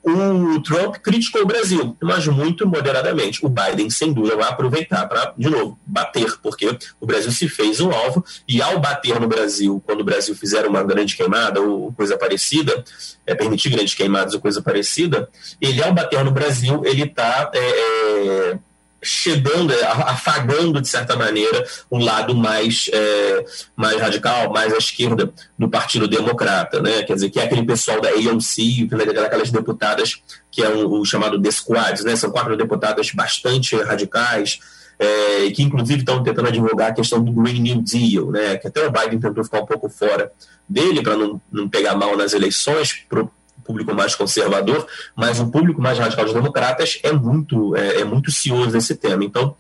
o 0.09 0.63
Trump 0.63 0.97
criticou 0.97 1.43
o 1.43 1.47
Brasil, 1.47 1.97
mas 2.01 2.27
muito 2.29 2.65
moderadamente. 2.67 3.45
O 3.45 3.49
Biden, 3.49 3.91
sem 3.91 4.13
dúvida, 4.13 4.37
vai 4.37 4.49
aproveitar 4.49 5.07
para, 5.09 5.35
de 5.37 5.51
novo, 5.51 5.77
bater, 5.85 6.39
porque 6.41 6.79
o 7.01 7.07
Brasil 7.07 7.33
se 7.33 7.49
fez 7.49 7.81
um 7.81 7.91
alvo, 7.91 8.25
e 8.49 8.63
ao 8.63 8.79
bater 8.79 9.19
no 9.19 9.27
Brasil, 9.27 9.83
quando 9.85 10.03
o 10.03 10.05
Brasil 10.05 10.35
fizer 10.37 10.65
uma 10.65 10.85
grande 10.85 11.17
queimada 11.17 11.61
ou 11.61 11.93
coisa 11.93 12.17
parecida, 12.17 12.85
é, 13.27 13.35
permitir 13.35 13.71
grandes 13.71 13.95
queimadas 13.95 14.35
ou 14.35 14.41
coisa 14.41 14.63
parecida, 14.63 15.29
ele, 15.61 15.83
ao 15.83 15.93
bater 15.93 16.25
no 16.25 16.31
Brasil, 16.31 16.83
ele 16.85 17.03
está. 17.03 17.51
É, 17.53 17.59
é, 17.59 18.59
chegando, 19.03 19.73
é, 19.73 19.85
afagando 19.85 20.81
de 20.81 20.89
certa 20.89 21.17
maneira 21.17 21.65
o 21.91 21.99
lado 21.99 22.35
mais, 22.35 22.91
é, 22.93 23.45
mais 23.75 24.01
radical, 24.01 24.53
mais 24.53 24.73
à 24.73 24.79
esquerda 24.79 25.33
do 25.59 25.69
Partido 25.69 26.09
Democrata, 26.09 26.81
né? 26.81 27.03
Quer 27.03 27.15
dizer, 27.15 27.31
que 27.31 27.39
é 27.39 27.45
aquele 27.45 27.65
pessoal 27.65 28.01
da 28.01 28.09
AOC, 28.09 28.89
aquelas 29.25 29.51
deputadas 29.51 30.23
que 30.51 30.63
é 30.63 30.69
um, 30.69 31.01
o 31.01 31.05
chamado 31.05 31.41
The 31.41 31.51
Squads, 31.51 32.05
né? 32.05 32.17
São 32.17 32.31
quatro 32.31 32.57
deputadas 32.57 33.11
bastante 33.11 33.77
radicais, 33.77 34.59
é, 34.99 35.51
que 35.51 35.63
inclusive 35.63 36.01
estão 36.01 36.23
tentando 36.23 36.49
advogar 36.49 36.91
a 36.91 36.95
questão 36.95 37.23
do 37.23 37.31
Green 37.33 37.61
New 37.61 37.83
Deal, 37.83 38.31
né? 38.31 38.57
Que 38.57 38.69
até 38.69 38.87
o 38.87 38.91
Biden 38.91 39.21
tentou 39.21 39.45
ficar 39.45 39.61
um 39.61 39.67
pouco 39.67 39.89
fora 39.89 40.33
dele 40.69 41.03
para 41.03 41.17
não, 41.17 41.41
não 41.53 41.69
pegar 41.69 41.95
mal 41.95 42.17
nas 42.17 42.33
eleições, 42.33 43.05
pro, 43.09 43.31
público 43.67 43.93
mais 43.95 44.15
conservador, 44.15 44.87
mas 45.15 45.41
o 45.41 45.49
público 45.49 45.81
mais 45.83 45.99
radical 45.99 46.25
dos 46.25 46.35
democratas 46.35 46.99
é 47.03 47.13
muito, 47.13 47.75
é, 47.77 48.01
é 48.01 48.05
muito 48.05 48.31
cioso 48.31 48.71
desse 48.71 48.95
tema. 48.95 49.25
Então, 49.25 49.55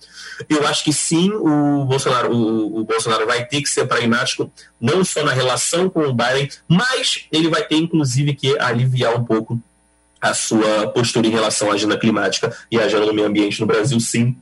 eu 0.49 0.67
acho 0.67 0.85
que 0.85 0.93
sim, 0.93 1.33
o 1.33 1.85
Bolsonaro, 1.85 2.33
o, 2.33 2.81
o, 2.81 2.85
Bolsonaro 2.85 3.27
vai 3.27 3.45
ter 3.45 3.61
que 3.63 3.69
ser 3.69 3.87
pragmático, 3.87 4.51
não 4.81 5.05
só 5.05 5.25
na 5.25 5.33
relação 5.33 5.89
com 5.89 6.01
o 6.01 6.15
Biden, 6.15 6.49
mas 6.69 7.27
ele 7.33 7.49
vai 7.49 7.63
ter, 7.63 7.77
inclusive, 7.77 8.35
que 8.35 8.59
aliviar 8.59 9.15
um 9.15 9.25
pouco 9.25 9.61
a 10.21 10.33
sua 10.35 10.89
postura 10.89 11.27
em 11.27 11.31
relação 11.31 11.71
à 11.71 11.75
agenda 11.75 11.99
climática 11.99 12.57
e 12.71 12.79
à 12.79 12.85
agenda 12.85 13.07
do 13.07 13.15
meio 13.15 13.27
ambiente 13.27 13.61
no 13.61 13.67
Brasil, 13.67 13.99
sim, 14.01 14.37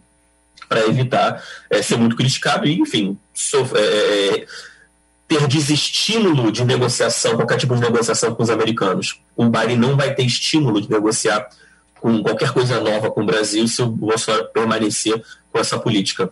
para 0.69 0.87
evitar 0.87 1.43
é, 1.71 1.83
ser 1.83 1.97
muito 1.97 2.17
criticado 2.17 2.67
e, 2.67 2.79
enfim, 2.79 3.19
sofrer. 3.33 3.83
É, 3.83 4.47
ter 5.27 5.47
desestímulo 5.47 6.53
de 6.53 6.65
negociação, 6.65 7.37
qualquer 7.37 7.57
tipo 7.57 7.75
de 7.75 7.81
negociação 7.81 8.35
com 8.35 8.43
os 8.43 8.51
americanos. 8.51 9.21
O 9.37 9.49
Biden 9.49 9.77
não 9.77 9.97
vai 9.97 10.15
ter 10.15 10.25
estímulo 10.25 10.81
de 10.81 10.91
negociar 10.91 11.49
com 12.01 12.23
qualquer 12.23 12.53
coisa 12.53 12.81
nova 12.81 13.11
com 13.11 13.23
o 13.23 13.27
Brasil 13.27 13.67
se 13.67 13.81
o 13.81 13.87
Bolsonaro 13.87 14.49
permanecer 14.53 15.25
com 15.51 15.59
essa 15.59 15.79
política. 15.79 16.31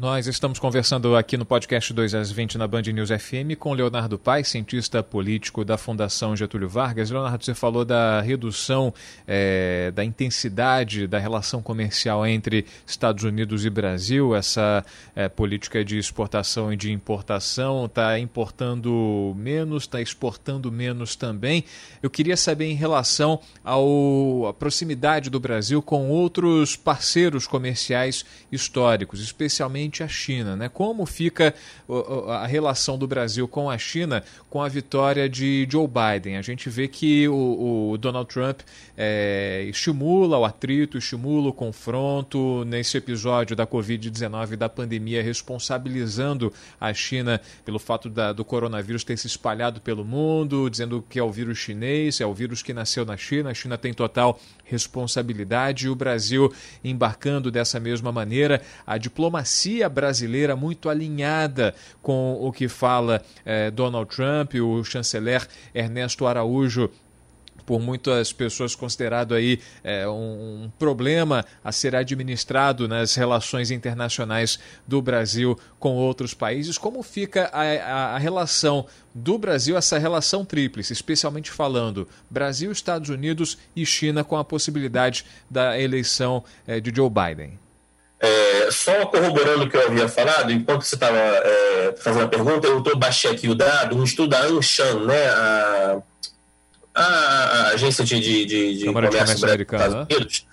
Nós 0.00 0.26
estamos 0.26 0.58
conversando 0.58 1.14
aqui 1.14 1.36
no 1.36 1.44
podcast 1.44 1.92
2 1.92 2.14
às 2.14 2.32
20 2.32 2.56
na 2.56 2.66
Band 2.66 2.80
News 2.84 3.10
FM 3.10 3.54
com 3.58 3.74
Leonardo 3.74 4.18
Paes, 4.18 4.48
cientista 4.48 5.02
político 5.02 5.62
da 5.62 5.76
Fundação 5.76 6.34
Getúlio 6.34 6.70
Vargas. 6.70 7.10
Leonardo, 7.10 7.44
você 7.44 7.52
falou 7.54 7.84
da 7.84 8.22
redução 8.22 8.94
é, 9.28 9.90
da 9.90 10.02
intensidade 10.02 11.06
da 11.06 11.18
relação 11.18 11.60
comercial 11.60 12.26
entre 12.26 12.64
Estados 12.86 13.24
Unidos 13.24 13.66
e 13.66 13.68
Brasil. 13.68 14.34
Essa 14.34 14.82
é, 15.14 15.28
política 15.28 15.84
de 15.84 15.98
exportação 15.98 16.72
e 16.72 16.78
de 16.78 16.90
importação 16.90 17.84
está 17.84 18.18
importando 18.18 19.34
menos, 19.36 19.82
está 19.82 20.00
exportando 20.00 20.72
menos 20.72 21.14
também. 21.14 21.62
Eu 22.02 22.08
queria 22.08 22.38
saber 22.38 22.64
em 22.64 22.74
relação 22.74 23.38
ao, 23.62 24.46
à 24.46 24.54
proximidade 24.54 25.28
do 25.28 25.38
Brasil 25.38 25.82
com 25.82 26.08
outros 26.08 26.74
parceiros 26.74 27.46
comerciais 27.46 28.24
históricos, 28.50 29.20
especialmente 29.20 29.89
a 30.02 30.08
China. 30.08 30.56
Né? 30.56 30.68
Como 30.68 31.04
fica 31.04 31.54
a 32.28 32.46
relação 32.46 32.96
do 32.96 33.06
Brasil 33.06 33.46
com 33.48 33.68
a 33.68 33.76
China 33.76 34.22
com 34.48 34.62
a 34.62 34.68
vitória 34.68 35.28
de 35.28 35.66
Joe 35.70 35.88
Biden? 35.88 36.36
A 36.36 36.42
gente 36.42 36.70
vê 36.70 36.86
que 36.86 37.28
o, 37.28 37.90
o 37.92 37.98
Donald 37.98 38.28
Trump 38.32 38.60
é, 38.96 39.64
estimula 39.68 40.38
o 40.38 40.44
atrito, 40.44 40.98
estimula 40.98 41.48
o 41.48 41.52
confronto 41.52 42.64
nesse 42.64 42.96
episódio 42.96 43.56
da 43.56 43.66
Covid-19 43.66 44.56
da 44.56 44.68
pandemia, 44.68 45.22
responsabilizando 45.22 46.52
a 46.80 46.92
China 46.92 47.40
pelo 47.64 47.78
fato 47.78 48.08
da, 48.08 48.32
do 48.32 48.44
coronavírus 48.44 49.04
ter 49.04 49.16
se 49.16 49.26
espalhado 49.26 49.80
pelo 49.80 50.04
mundo, 50.04 50.68
dizendo 50.70 51.04
que 51.08 51.18
é 51.18 51.22
o 51.22 51.30
vírus 51.30 51.58
chinês, 51.58 52.20
é 52.20 52.26
o 52.26 52.34
vírus 52.34 52.62
que 52.62 52.72
nasceu 52.72 53.04
na 53.04 53.16
China, 53.16 53.50
a 53.50 53.54
China 53.54 53.76
tem 53.78 53.92
total 53.92 54.38
responsabilidade 54.64 55.86
e 55.86 55.88
o 55.88 55.94
Brasil 55.94 56.52
embarcando 56.84 57.50
dessa 57.50 57.80
mesma 57.80 58.12
maneira. 58.12 58.62
A 58.86 58.96
diplomacia 58.98 59.79
brasileira 59.88 60.54
muito 60.54 60.88
alinhada 60.88 61.74
com 62.02 62.38
o 62.40 62.52
que 62.52 62.68
fala 62.68 63.22
eh, 63.44 63.70
Donald 63.70 64.14
Trump, 64.14 64.54
o 64.54 64.82
chanceler 64.84 65.46
Ernesto 65.74 66.26
Araújo 66.26 66.90
por 67.70 67.78
muitas 67.80 68.32
pessoas 68.32 68.74
considerado 68.74 69.32
aí 69.32 69.60
é, 69.84 70.08
um, 70.08 70.64
um, 70.64 70.72
problema 70.76 71.44
a 71.62 71.70
ser 71.70 71.94
administrado 71.94 72.88
nas 72.88 73.14
relações 73.14 73.70
internacionais 73.70 74.58
do 74.88 75.00
Brasil 75.00 75.56
com 75.78 75.94
outros 75.94 76.34
países. 76.34 76.76
Como 76.76 77.00
fica 77.00 77.48
a, 77.52 77.62
a, 77.62 78.16
a 78.16 78.18
relação 78.18 78.86
do 79.14 79.38
Brasil, 79.38 79.76
essa 79.76 79.98
relação 79.98 80.44
tríplice, 80.44 80.92
especialmente 80.92 81.52
falando 81.52 82.08
Brasil, 82.28 82.72
Estados 82.72 83.08
Unidos 83.08 83.56
e 83.76 83.86
China, 83.86 84.24
com 84.24 84.36
a 84.36 84.44
possibilidade 84.44 85.24
da 85.48 85.78
eleição 85.78 86.42
é, 86.66 86.80
de 86.80 86.92
Joe 86.92 87.08
Biden? 87.08 87.69
É, 88.22 88.70
só 88.70 89.06
corroborando 89.06 89.64
o 89.64 89.68
que 89.68 89.76
eu 89.76 89.86
havia 89.86 90.06
falado, 90.06 90.52
enquanto 90.52 90.82
você 90.82 90.94
estava 90.94 91.16
é, 91.16 91.94
fazendo 91.98 92.24
a 92.24 92.28
pergunta, 92.28 92.66
eu 92.66 92.82
tô, 92.82 92.94
baixei 92.94 93.30
aqui 93.30 93.48
o 93.48 93.54
dado, 93.54 93.96
um 93.96 94.04
estudo 94.04 94.28
da 94.28 94.42
Anshan, 94.42 95.06
né, 95.06 95.28
a 95.28 96.02
a, 96.94 97.68
agência 97.68 98.04
de, 98.04 98.20
de, 98.20 98.44
de, 98.44 98.78
de 98.78 98.92
comércio, 98.92 99.20
Estados 99.62 99.94
Unidos, 99.94 100.46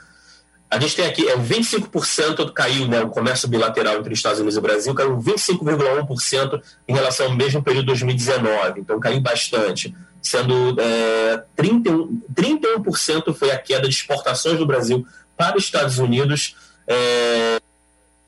a 0.69 0.80
gente 0.80 0.95
tem 0.95 1.06
aqui, 1.06 1.27
é 1.27 1.38
25% 1.38 2.51
caiu, 2.51 2.88
né, 2.88 3.01
o 3.01 3.10
comércio 3.10 3.47
bilateral 3.47 3.97
entre 3.97 4.13
Estados 4.13 4.39
Unidos 4.39 4.58
e 4.58 4.62
Brasil 4.62 4.93
caiu 4.93 5.17
25,1% 5.17 6.62
em 6.88 6.93
relação 6.93 7.27
ao 7.27 7.36
mesmo 7.36 7.63
período 7.63 7.84
de 7.84 7.88
2019, 7.88 8.82
então 8.82 8.99
caiu 8.99 9.21
bastante, 9.21 9.95
sendo 10.21 10.75
é, 10.80 11.43
31%, 11.58 12.10
31% 12.34 13.34
foi 13.34 13.51
a 13.51 13.58
queda 13.58 13.88
de 13.88 13.95
exportações 13.95 14.60
do 14.60 14.65
Brasil 14.65 15.06
para 15.38 15.58
os 15.58 15.63
Estados 15.63 15.99
Unidos 15.99 16.56
é, 16.88 17.60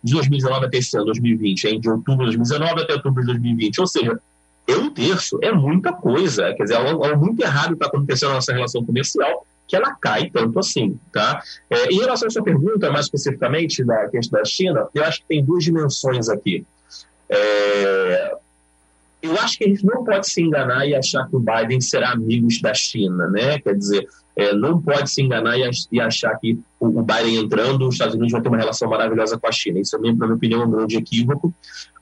de 0.04 0.14
2019 0.14 0.66
até 0.66 0.78
esse 0.78 0.96
ano, 0.96 1.06
2020, 1.06 1.64
hein, 1.66 1.80
de 1.80 1.90
outubro 1.90 2.30
de 2.30 2.38
2019 2.38 2.84
até 2.84 2.94
outubro 2.94 3.22
de 3.22 3.28
2020, 3.28 3.82
ou 3.82 3.88
seja, 3.88 4.20
é 4.68 4.76
um 4.76 4.90
terço, 4.92 5.40
é 5.42 5.52
muita 5.52 5.92
coisa, 5.92 6.54
quer 6.54 6.64
dizer, 6.64 6.76
é 6.76 6.78
algo 6.78 7.18
muito 7.18 7.42
errado 7.42 7.74
está 7.74 7.88
acontecendo 7.88 8.30
na 8.30 8.36
nossa 8.36 8.54
relação 8.54 8.86
comercial, 8.86 9.46
que 9.68 9.76
ela 9.76 9.96
cai 9.96 10.30
tanto 10.32 10.58
assim, 10.58 11.00
tá? 11.14 11.42
É, 11.70 11.94
em 11.94 12.00
relação 12.00 12.28
à 12.28 12.32
sua 12.32 12.44
pergunta, 12.44 12.92
mais 12.92 13.06
especificamente 13.06 13.84
da 13.84 14.08
questão 14.10 14.40
da 14.40 14.46
China, 14.46 14.88
eu 14.94 15.04
acho 15.04 15.20
que 15.20 15.28
tem 15.28 15.46
duas 15.46 15.64
dimensões 15.64 16.28
aqui. 16.28 16.66
É, 17.30 18.36
eu 19.22 19.38
acho 19.40 19.58
que 19.58 19.66
a 19.66 19.68
gente 19.68 19.86
não 19.86 20.04
pode 20.04 20.28
se 20.28 20.42
enganar 20.42 20.88
e 20.88 20.96
achar 20.96 21.28
que 21.28 21.36
o 21.36 21.40
Biden 21.40 21.82
será 21.82 22.12
amigo 22.12 22.48
da 22.62 22.74
China, 22.74 23.28
né? 23.28 23.60
Quer 23.60 23.76
dizer, 23.76 24.08
é, 24.40 24.54
não 24.54 24.82
pode 24.82 25.10
se 25.10 25.22
enganar 25.22 25.58
e, 25.58 26.00
achar 26.00 26.36
que 26.38 26.60
o, 26.80 27.02
Biden 27.02 27.38
entrando, 27.38 27.88
os 27.88 27.96
Estados 27.96 28.16
Unidos 28.16 28.32
vão 28.32 28.42
ter 28.42 28.50
uma 28.50 28.58
relação 28.58 28.90
maravilhosa 28.90 29.38
com 29.38 29.48
a 29.48 29.52
China. 29.52 29.80
Isso, 29.80 29.96
é, 29.96 30.00
na 30.00 30.26
minha 30.26 30.36
opinião, 30.36 30.62
é 30.62 30.66
um 30.66 30.72
grande 30.72 30.98
equívoco. 30.98 31.54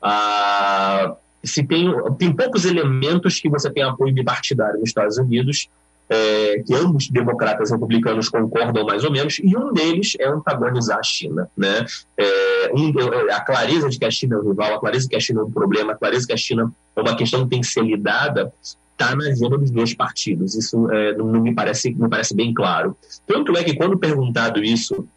Ah, 0.02 1.16
se 1.44 1.64
tem, 1.64 1.92
tem 2.18 2.34
poucos 2.34 2.66
elementos 2.66 3.40
que 3.40 3.50
você 3.50 3.70
tem 3.72 3.84
apoio 3.84 4.14
bipartidário 4.14 4.80
nos 4.80 4.90
Estados 4.90 5.18
Unidos 5.18 5.70
é, 6.10 6.64
que 6.66 6.74
ambos 6.74 7.10
democratas 7.10 7.70
e 7.70 7.74
republicanos 7.74 8.30
concordam 8.30 8.86
mais 8.86 9.04
ou 9.04 9.12
menos, 9.12 9.40
e 9.40 9.58
um 9.58 9.74
deles 9.74 10.16
é 10.20 10.28
antagonizar 10.28 11.00
a 11.00 11.04
China. 11.04 11.50
Né? 11.58 11.86
É, 12.18 12.72
um, 12.74 12.94
é, 13.30 13.34
a 13.34 13.42
clareza 13.42 13.90
de 13.90 14.00
que 14.00 14.06
a 14.06 14.12
China 14.12 14.36
é 14.36 14.40
um 14.40 14.50
rival, 14.50 14.76
a 14.76 14.80
clareza 14.80 15.04
de 15.04 15.10
que 15.10 15.16
a 15.16 15.20
China 15.20 15.42
é 15.42 15.44
um 15.44 15.52
problema, 15.52 15.94
a 15.94 15.96
clareza 15.96 16.22
de 16.22 16.28
que 16.28 16.34
a 16.34 16.38
China 16.38 16.72
é 16.96 17.02
uma 17.02 17.16
questão 17.16 17.44
que 17.44 17.50
tem 17.50 17.62
que 17.62 17.68
ser 17.68 17.84
lidada, 17.84 18.54
está 18.98 19.16
na 19.16 19.26
agenda 19.26 19.58
dos 19.58 19.70
dois 19.70 19.94
partidos. 19.94 20.56
Isso 20.56 20.92
é, 20.92 21.16
não, 21.16 21.28
não, 21.28 21.42
me 21.42 21.54
parece, 21.54 21.94
me 21.94 22.10
parece 22.10 22.36
bem 22.36 22.54
claro. 22.54 22.98
Tanto 23.28 23.56
é 23.56 23.64
que, 23.64 23.76
quando 23.76 23.98
perguntado 23.98 24.64
isso, 24.64 25.08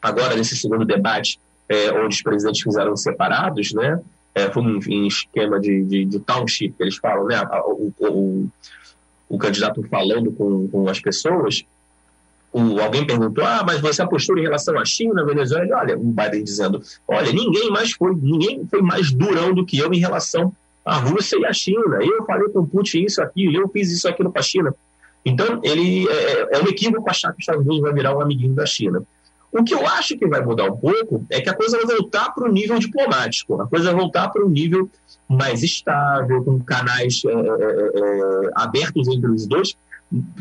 agora 0.00 0.36
nesse 0.36 0.56
segundo 0.56 0.84
debate, 0.84 1.40
é, 1.68 1.90
onde 1.92 2.16
os 2.16 2.22
presidentes 2.22 2.60
fizeram 2.60 2.94
separados, 2.96 3.72
né? 3.72 4.00
É, 4.34 4.50
foi 4.50 4.62
um, 4.62 5.06
esquema 5.06 5.58
de, 5.58 5.82
de, 5.84 6.04
de, 6.04 6.20
township, 6.20 6.74
eles 6.78 6.96
falam, 6.96 7.26
né? 7.26 7.40
O, 7.64 7.92
o, 7.98 8.48
o 9.28 9.38
candidato 9.38 9.82
falando 9.84 10.30
com, 10.32 10.68
com 10.68 10.88
as 10.88 11.00
pessoas, 11.00 11.64
o, 12.52 12.80
alguém 12.80 13.06
perguntou, 13.06 13.44
ah, 13.44 13.62
mas 13.66 13.80
você 13.80 14.02
apostou 14.02 14.36
em 14.38 14.42
relação 14.42 14.78
à 14.78 14.84
China, 14.84 15.24
Venezuela? 15.24 15.64
Ele, 15.64 15.74
olha, 15.74 15.98
o 15.98 16.04
Biden 16.04 16.44
dizendo, 16.44 16.82
olha, 17.08 17.32
ninguém 17.32 17.70
mais 17.70 17.92
foi, 17.92 18.14
ninguém 18.14 18.66
foi 18.68 18.82
mais 18.82 19.10
durão 19.10 19.54
do 19.54 19.64
que 19.64 19.78
eu 19.78 19.92
em 19.92 19.98
relação 19.98 20.52
à 20.84 20.96
Rússia 20.96 21.38
e 21.38 21.46
à 21.46 21.52
China. 21.52 21.98
Eu 22.00 22.24
falei 22.24 22.48
com 22.48 22.60
o 22.60 22.66
Putin 22.66 23.04
isso 23.04 23.22
aqui, 23.22 23.52
eu 23.54 23.68
fiz 23.68 23.90
isso 23.90 24.08
aquilo 24.08 24.30
para 24.30 24.40
a 24.40 24.44
China. 24.44 24.74
Então, 25.24 25.60
ele 25.62 26.08
é, 26.08 26.56
é 26.56 26.62
um 26.62 26.68
equívoco 26.68 27.08
achar 27.08 27.32
que 27.32 27.38
os 27.38 27.42
Estados 27.42 27.64
Unidos 27.66 27.82
vai 27.82 27.92
virar 27.92 28.16
um 28.16 28.20
amiguinho 28.20 28.54
da 28.54 28.66
China. 28.66 29.02
O 29.52 29.64
que 29.64 29.74
eu 29.74 29.84
acho 29.86 30.16
que 30.16 30.26
vai 30.26 30.44
mudar 30.44 30.70
um 30.70 30.76
pouco 30.76 31.26
é 31.28 31.40
que 31.40 31.50
a 31.50 31.54
coisa 31.54 31.76
vai 31.76 31.96
voltar 31.96 32.32
para 32.32 32.48
o 32.48 32.52
nível 32.52 32.78
diplomático, 32.78 33.60
a 33.60 33.66
coisa 33.66 33.90
vai 33.90 34.00
voltar 34.00 34.28
para 34.28 34.44
o 34.44 34.48
nível 34.48 34.88
mais 35.28 35.62
estável, 35.62 36.42
com 36.44 36.60
canais 36.60 37.22
é, 37.24 37.30
é, 37.30 37.34
é, 37.34 38.46
é 38.46 38.50
abertos 38.54 39.08
entre 39.08 39.30
os 39.30 39.46
dois 39.46 39.76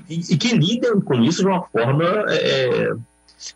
e, 0.08 0.34
e, 0.34 0.38
que 0.38 0.56
lidem 0.56 1.00
com 1.02 1.16
isso 1.16 1.42
de 1.42 1.48
uma 1.48 1.64
forma 1.64 2.06
é, 2.30 2.92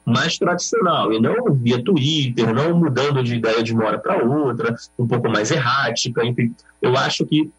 mais 0.06 0.38
tradicional 0.38 1.12
e 1.12 1.20
não 1.20 1.54
via 1.54 1.84
Twitter, 1.84 2.54
não 2.54 2.78
mudando 2.78 3.24
de 3.24 3.36
ideia 3.36 3.62
de 3.64 3.74
uma 3.74 3.86
hora 3.86 4.00
para 4.00 4.24
outra, 4.24 4.76
um 4.98 5.08
pouco 5.08 5.30
mais 5.30 5.52
errática. 5.52 6.26
Enfim, 6.26 6.54
eu 6.82 6.96
acho 6.98 7.26
que 7.26 7.52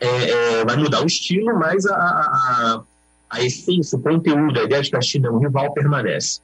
é, 0.00 0.64
vai 0.64 0.76
mudar 0.76 1.02
o 1.02 1.06
estilo, 1.06 1.58
mas 1.58 1.84
a, 1.86 1.94
a, 1.94 2.82
a 3.30 3.42
essência, 3.42 3.98
o 3.98 4.02
conteúdo, 4.02 4.58
a 4.58 4.64
ideia 4.64 4.82
de 4.82 4.90
que 4.90 4.96
a 4.96 5.00
China 5.00 5.28
é 5.28 5.30
um 5.30 5.38
rival 5.38 5.72
permanece. 5.72 6.40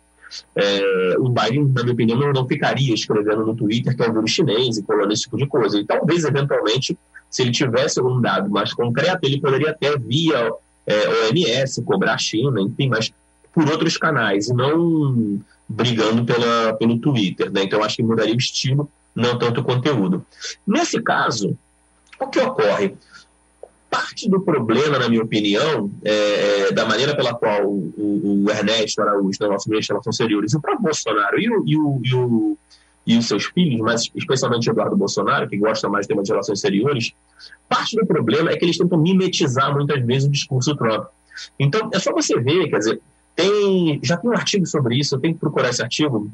É, 0.57 1.17
o 1.19 1.29
Biden, 1.29 1.73
na 1.73 1.83
minha 1.83 1.93
opinião, 1.93 2.33
não 2.33 2.47
ficaria 2.47 2.93
escrevendo 2.93 3.47
no 3.47 3.55
Twitter 3.55 3.97
que 3.97 4.03
é 4.03 4.11
um 4.11 4.15
vírus 4.15 4.31
chinês 4.31 4.77
e 4.77 4.83
colando 4.83 5.13
esse 5.13 5.23
tipo 5.23 5.37
de 5.37 5.47
coisa. 5.47 5.79
E 5.79 5.85
talvez, 5.85 6.25
eventualmente, 6.25 6.99
se 7.31 7.43
ele 7.43 7.53
tivesse 7.53 8.01
um 8.01 8.21
dado 8.21 8.51
mais 8.51 8.73
concreto, 8.73 9.21
ele 9.23 9.41
poderia 9.41 9.71
até 9.71 9.97
via 9.97 10.53
é, 10.87 11.09
OMS 11.09 11.83
cobrar 11.83 12.15
a 12.15 12.19
China, 12.19 12.61
enfim, 12.61 12.89
mas 12.89 13.13
por 13.55 13.71
outros 13.71 13.97
canais, 13.97 14.49
e 14.49 14.55
não 14.55 15.41
brigando 15.69 16.25
pela, 16.25 16.75
pelo 16.75 16.99
Twitter. 16.99 17.51
Né? 17.51 17.63
Então, 17.63 17.83
acho 17.83 17.97
que 17.97 18.03
mudaria 18.03 18.35
o 18.35 18.39
estilo, 18.39 18.91
não 19.15 19.39
tanto 19.39 19.61
o 19.61 19.65
conteúdo. 19.65 20.27
Nesse 20.67 21.01
caso, 21.01 21.57
o 22.19 22.27
que 22.27 22.41
ocorre? 22.41 22.97
parte 23.95 24.29
do 24.29 24.41
problema, 24.41 24.99
na 24.99 25.09
minha 25.09 25.23
opinião, 25.23 25.89
é, 26.05 26.11
é, 26.69 26.73
da 26.73 26.85
maneira 26.85 27.15
pela 27.15 27.33
qual 27.33 27.65
o, 27.65 28.45
o 28.45 28.51
Ernesto 28.51 29.01
Araújo, 29.01 29.39
da 29.39 29.47
nossa 29.47 29.71
ministra 29.71 29.95
de 29.95 29.99
Relações 29.99 30.15
Exteriores, 30.17 30.53
e 30.53 30.57
o 30.57 30.61
próprio 30.61 30.83
Bolsonaro 30.83 31.39
e, 31.39 31.49
o, 31.49 31.63
e, 31.65 31.77
o, 31.77 32.01
e, 32.03 32.15
o, 32.15 32.59
e 33.07 33.17
os 33.17 33.29
seus 33.29 33.45
filhos, 33.45 33.81
mas 33.81 34.11
especialmente 34.13 34.69
Eduardo 34.69 34.97
Bolsonaro, 34.97 35.49
que 35.49 35.57
gosta 35.57 35.89
mais 35.89 36.07
do 36.07 36.09
tema 36.09 36.25
de 36.25 36.31
relações 36.33 36.59
exteriores, 36.59 37.13
parte 37.69 37.95
do 37.95 38.05
problema 38.05 38.51
é 38.51 38.57
que 38.57 38.65
eles 38.65 38.77
tentam 38.77 38.99
mimetizar 38.99 39.73
muitas 39.73 40.05
vezes 40.05 40.29
o 40.29 40.33
discurso 40.33 40.73
do 40.73 40.77
Trump. 40.77 41.07
Então, 41.57 41.89
é 41.93 41.99
só 42.01 42.13
você 42.13 42.37
ver, 42.41 42.69
quer 42.69 42.79
dizer, 42.79 43.01
tem, 43.35 44.01
já 44.03 44.17
tem 44.17 44.31
um 44.31 44.35
artigo 44.35 44.67
sobre 44.67 44.97
isso, 44.97 45.15
eu 45.15 45.21
tenho 45.21 45.35
que 45.35 45.41
procurar 45.41 45.71
esse 45.71 45.83
artigo, 45.83 46.31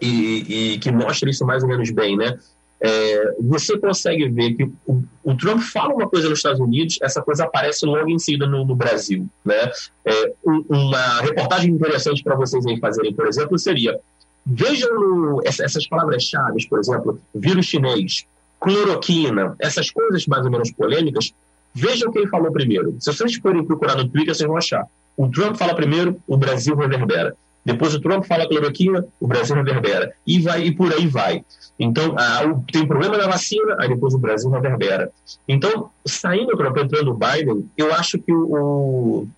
e, 0.00 0.74
e 0.74 0.78
que 0.78 0.92
mostra 0.92 1.28
isso 1.28 1.44
mais 1.44 1.62
ou 1.62 1.68
menos 1.68 1.90
bem, 1.90 2.16
né? 2.16 2.38
é, 2.80 3.34
você 3.40 3.76
consegue 3.78 4.28
ver 4.28 4.54
que 4.54 4.64
o, 4.86 5.02
o, 5.24 5.36
Trump 5.36 5.60
fala 5.60 5.94
uma 5.94 6.08
coisa 6.08 6.28
nos 6.28 6.38
Estados 6.38 6.60
Unidos, 6.60 6.98
essa 7.02 7.20
coisa 7.20 7.44
aparece 7.44 7.84
logo 7.84 8.08
em 8.08 8.18
seguida 8.18 8.46
no, 8.46 8.64
no 8.64 8.76
Brasil. 8.76 9.26
Né? 9.44 9.70
É, 10.04 10.32
um, 10.46 10.64
uma 10.68 11.20
reportagem 11.20 11.72
interessante 11.72 12.22
para 12.22 12.36
vocês 12.36 12.64
aí 12.66 12.78
fazerem, 12.78 13.12
por 13.12 13.26
exemplo, 13.26 13.58
seria: 13.58 13.98
vejam 14.46 14.94
no, 14.94 15.42
essas 15.44 15.86
palavras-chave, 15.88 16.68
por 16.68 16.78
exemplo, 16.78 17.20
vírus 17.34 17.66
chinês, 17.66 18.24
cloroquina, 18.60 19.56
essas 19.58 19.90
coisas 19.90 20.26
mais 20.26 20.44
ou 20.44 20.50
menos 20.50 20.70
polêmicas, 20.70 21.34
vejam 21.74 22.08
o 22.08 22.12
que 22.12 22.18
ele 22.20 22.28
falou 22.28 22.52
primeiro. 22.52 22.96
Se 23.00 23.12
vocês 23.12 23.34
forem 23.36 23.64
procurar 23.64 23.96
no 23.96 24.08
Twitter, 24.08 24.34
vocês 24.34 24.46
vão 24.46 24.56
achar. 24.56 24.86
O 25.18 25.28
Trump 25.28 25.56
fala 25.56 25.74
primeiro, 25.74 26.22
o 26.28 26.36
Brasil 26.36 26.76
reverbera. 26.76 27.36
Depois 27.64 27.92
o 27.92 28.00
Trump 28.00 28.24
fala 28.24 28.48
cloroquina, 28.48 29.04
o 29.20 29.26
Brasil 29.26 29.56
reverbera. 29.56 30.12
E 30.24 30.40
vai 30.40 30.62
e 30.62 30.72
por 30.72 30.92
aí 30.92 31.08
vai. 31.08 31.44
Então, 31.76 32.14
ah, 32.16 32.42
tem 32.72 32.82
um 32.82 32.86
problema 32.86 33.18
na 33.18 33.26
vacina, 33.26 33.76
aí 33.80 33.88
depois 33.88 34.14
o 34.14 34.18
Brasil 34.18 34.48
reverbera. 34.48 35.10
Então, 35.46 35.90
saindo 36.06 36.52
do 36.52 36.56
Trump, 36.56 36.76
entrando 36.78 37.10
o 37.10 37.14
Biden, 37.18 37.68
eu 37.76 37.92
acho 37.92 38.16
que 38.20 38.32
o, 38.32 38.54
o, 38.54 39.28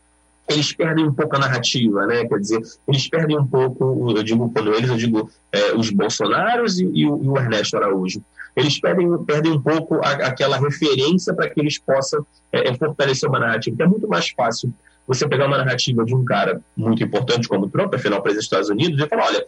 eles 0.51 0.71
perdem 0.75 1.07
um 1.07 1.15
pouco 1.15 1.37
a 1.37 1.39
narrativa, 1.39 2.07
né? 2.07 2.27
Quer 2.27 2.39
dizer, 2.39 2.61
eles 2.87 3.09
perdem 3.09 3.39
um 3.39 3.47
pouco, 3.47 4.15
eu 4.15 4.23
digo 4.23 4.51
quando 4.51 4.75
eles, 4.75 4.91
eu 4.91 4.97
digo 4.99 5.31
é, 5.51 5.73
os 5.73 5.89
Bolsonaros 5.89 6.79
e, 6.79 6.85
e, 6.93 7.07
o, 7.07 7.25
e, 7.25 7.29
o, 7.29 7.39
Ernesto 7.39 7.79
Araújo. 7.79 8.23
Eles 8.55 8.79
perdem, 8.79 9.17
perdem 9.25 9.53
um 9.53 9.61
pouco 9.63 9.97
a, 10.05 10.11
aquela 10.11 10.59
referência 10.59 11.33
para 11.33 11.49
que 11.49 11.59
eles 11.59 11.79
possam 11.79 12.25
é, 12.53 12.69
é 12.69 12.75
fortalecer 12.75 13.29
uma 13.31 13.41
narrativa. 13.41 13.75
Porque 13.75 13.89
é 13.89 13.91
muito 13.91 14.07
mais 14.07 14.29
fácil 14.29 14.71
você 15.07 15.29
pegar 15.29 15.47
uma 15.47 15.59
narrativa 15.59 16.05
de 16.05 16.15
um 16.15 16.25
cara 16.25 16.61
muito 16.77 17.03
importante 17.03 17.49
como 17.49 17.67
o 17.67 17.69
Trump, 17.69 17.95
afinal, 17.95 18.23
presidente 18.23 18.43
dos 18.43 18.45
Estados 18.45 18.71
Unidos, 18.71 19.01
e 19.01 19.09
falar: 19.09 19.27
olha, 19.27 19.47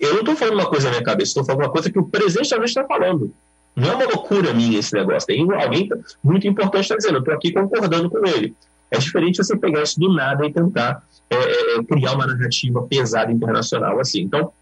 eu 0.00 0.12
não 0.12 0.20
estou 0.20 0.36
falando 0.36 0.54
uma 0.54 0.66
coisa 0.66 0.86
na 0.86 0.92
minha 0.92 1.04
cabeça, 1.04 1.30
estou 1.30 1.44
falando 1.44 1.62
uma 1.62 1.70
coisa 1.70 1.90
que 1.90 1.98
o 1.98 2.04
presidente 2.04 2.48
também 2.48 2.66
está 2.66 2.84
falando. 2.84 3.32
Não 3.74 3.90
é 3.90 3.94
uma 3.94 4.04
loucura 4.04 4.52
minha 4.52 4.78
esse 4.78 4.92
negócio. 4.94 5.26
Tem 5.26 5.40
alguém 5.52 5.88
muito 6.22 6.46
importante 6.46 6.82
está 6.82 6.96
dizendo, 6.96 7.16
eu 7.16 7.20
estou 7.20 7.34
aqui 7.34 7.52
concordando 7.52 8.10
com 8.10 8.26
ele. 8.26 8.54
É 8.90 8.98
diferente 8.98 9.38
você 9.38 9.56
pegar 9.56 9.82
isso 9.82 9.98
do 9.98 10.12
nada 10.12 10.44
e 10.44 10.52
tentar 10.52 11.02
é, 11.30 11.36
é, 11.36 11.76
é, 11.76 11.84
criar 11.84 12.12
uma 12.12 12.26
narrativa 12.26 12.82
pesada 12.82 13.32
internacional 13.32 13.98
assim. 13.98 14.20
Então, 14.20 14.52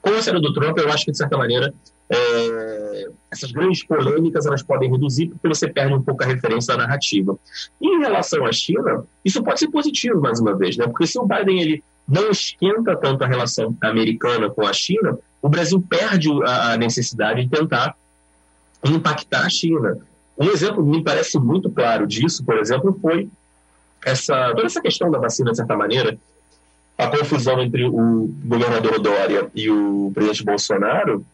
com 0.00 0.10
a 0.10 0.22
cena 0.22 0.40
do 0.40 0.52
Trump, 0.52 0.78
eu 0.78 0.88
acho 0.90 1.04
que, 1.04 1.10
de 1.10 1.18
certa 1.18 1.36
maneira, 1.36 1.74
é, 2.10 3.10
essas 3.30 3.52
grandes 3.52 3.84
polêmicas 3.84 4.46
elas 4.46 4.62
podem 4.62 4.90
reduzir 4.90 5.28
porque 5.28 5.48
você 5.48 5.68
perde 5.68 5.94
um 5.94 6.02
pouco 6.02 6.22
a 6.22 6.26
referência 6.26 6.74
da 6.74 6.82
narrativa. 6.84 7.38
Em 7.80 7.98
relação 7.98 8.44
à 8.46 8.52
China, 8.52 9.04
isso 9.24 9.42
pode 9.42 9.60
ser 9.60 9.68
positivo, 9.68 10.20
mais 10.20 10.40
uma 10.40 10.56
vez, 10.56 10.76
né? 10.76 10.86
porque 10.86 11.06
se 11.06 11.18
o 11.18 11.26
Biden 11.26 11.60
ele 11.60 11.84
não 12.08 12.30
esquenta 12.30 12.96
tanto 12.96 13.22
a 13.22 13.26
relação 13.26 13.76
americana 13.82 14.48
com 14.48 14.66
a 14.66 14.72
China, 14.72 15.18
o 15.42 15.48
Brasil 15.48 15.80
perde 15.80 16.28
a 16.44 16.76
necessidade 16.76 17.44
de 17.44 17.50
tentar 17.50 17.94
impactar 18.84 19.44
a 19.44 19.50
China. 19.50 19.98
Um 20.38 20.50
exemplo 20.50 20.84
me 20.84 21.02
parece 21.02 21.38
muito 21.38 21.70
claro 21.70 22.06
disso, 22.06 22.44
por 22.44 22.56
exemplo, 22.56 22.98
foi 23.00 23.28
essa, 24.04 24.54
toda 24.54 24.66
essa 24.66 24.80
questão 24.80 25.10
da 25.10 25.18
vacina, 25.18 25.50
de 25.50 25.58
certa 25.58 25.76
maneira, 25.76 26.16
a 26.96 27.06
confusão 27.08 27.60
entre 27.60 27.84
o 27.84 28.28
governador 28.44 28.98
Dória 29.00 29.50
e 29.54 29.70
o 29.70 30.10
presidente 30.14 30.44
Bolsonaro, 30.44 31.24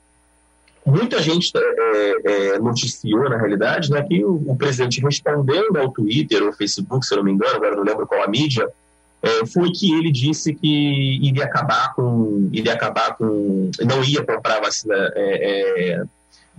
muita 0.85 1.20
gente 1.23 1.51
é, 1.57 2.14
é, 2.25 2.59
noticiou, 2.59 3.29
na 3.29 3.38
realidade, 3.38 3.90
né, 3.90 4.03
que 4.03 4.25
o, 4.25 4.42
o, 4.47 4.57
presidente 4.57 5.01
respondendo 5.01 5.77
ao 5.79 5.90
Twitter 5.90 6.42
ou 6.42 6.53
Facebook, 6.53 7.07
se 7.07 7.14
eu 7.14 7.18
não 7.18 7.25
me 7.25 7.33
engano, 7.33 7.57
agora 7.57 7.77
não 7.77 7.85
lembro 7.85 8.07
qual 8.07 8.23
a 8.23 8.29
mídia, 8.29 8.68
é, 9.23 9.47
foi 9.47 9.73
que 9.73 9.92
ele 9.94 10.12
disse 10.12 10.55
que 10.55 11.18
iria 11.27 11.44
acabar 11.44 11.94
com, 11.94 12.51
iria 12.53 12.75
acabar 12.75 13.16
com, 13.16 13.70
não 13.83 14.05
ia 14.05 14.23
comprar 14.23 14.61
vacina 14.61 14.94
é, 15.14 15.92
é, 15.94 16.05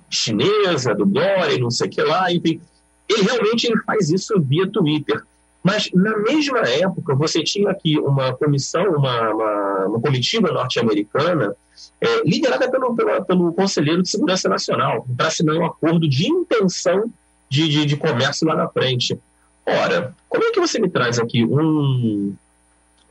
chinesa, 0.10 0.96
do 0.96 1.06
Dória, 1.06 1.60
não 1.60 1.70
sei 1.70 1.88
o 1.88 1.90
que 1.92 2.02
lá, 2.02 2.32
enfim. 2.32 2.60
Ele 3.08 3.22
realmente 3.22 3.68
ele 3.68 3.80
faz 3.84 4.10
isso 4.10 4.34
via 4.42 4.68
Twitter. 4.68 5.22
Mas, 5.66 5.90
na 5.96 6.16
mesma 6.20 6.60
época, 6.60 7.16
você 7.16 7.42
tinha 7.42 7.72
aqui 7.72 7.98
uma 7.98 8.36
comissão, 8.36 8.84
uma, 8.84 9.32
uma, 9.32 9.86
uma 9.88 10.00
comitiva 10.00 10.52
norte-americana, 10.52 11.56
é, 12.00 12.22
liderada 12.24 12.70
pelo, 12.70 12.96
pelo, 12.96 13.26
pelo, 13.26 13.52
Conselheiro 13.52 14.04
de 14.04 14.10
Segurança 14.10 14.48
Nacional, 14.48 15.08
para 15.18 15.26
assinar 15.26 15.56
um 15.56 15.66
acordo 15.66 16.08
de 16.08 16.28
intenção 16.28 17.12
de, 17.50 17.68
de, 17.68 17.86
de, 17.88 17.98
comércio 17.98 18.48
lá 18.48 18.56
na 18.56 18.68
frente. 18.70 19.20
Ora, 19.66 20.14
como 20.30 20.44
é 20.44 20.52
que 20.52 20.60
você 20.60 20.80
me 20.80 20.88
traz 20.88 21.18
aqui 21.18 21.44
um, 21.44 22.36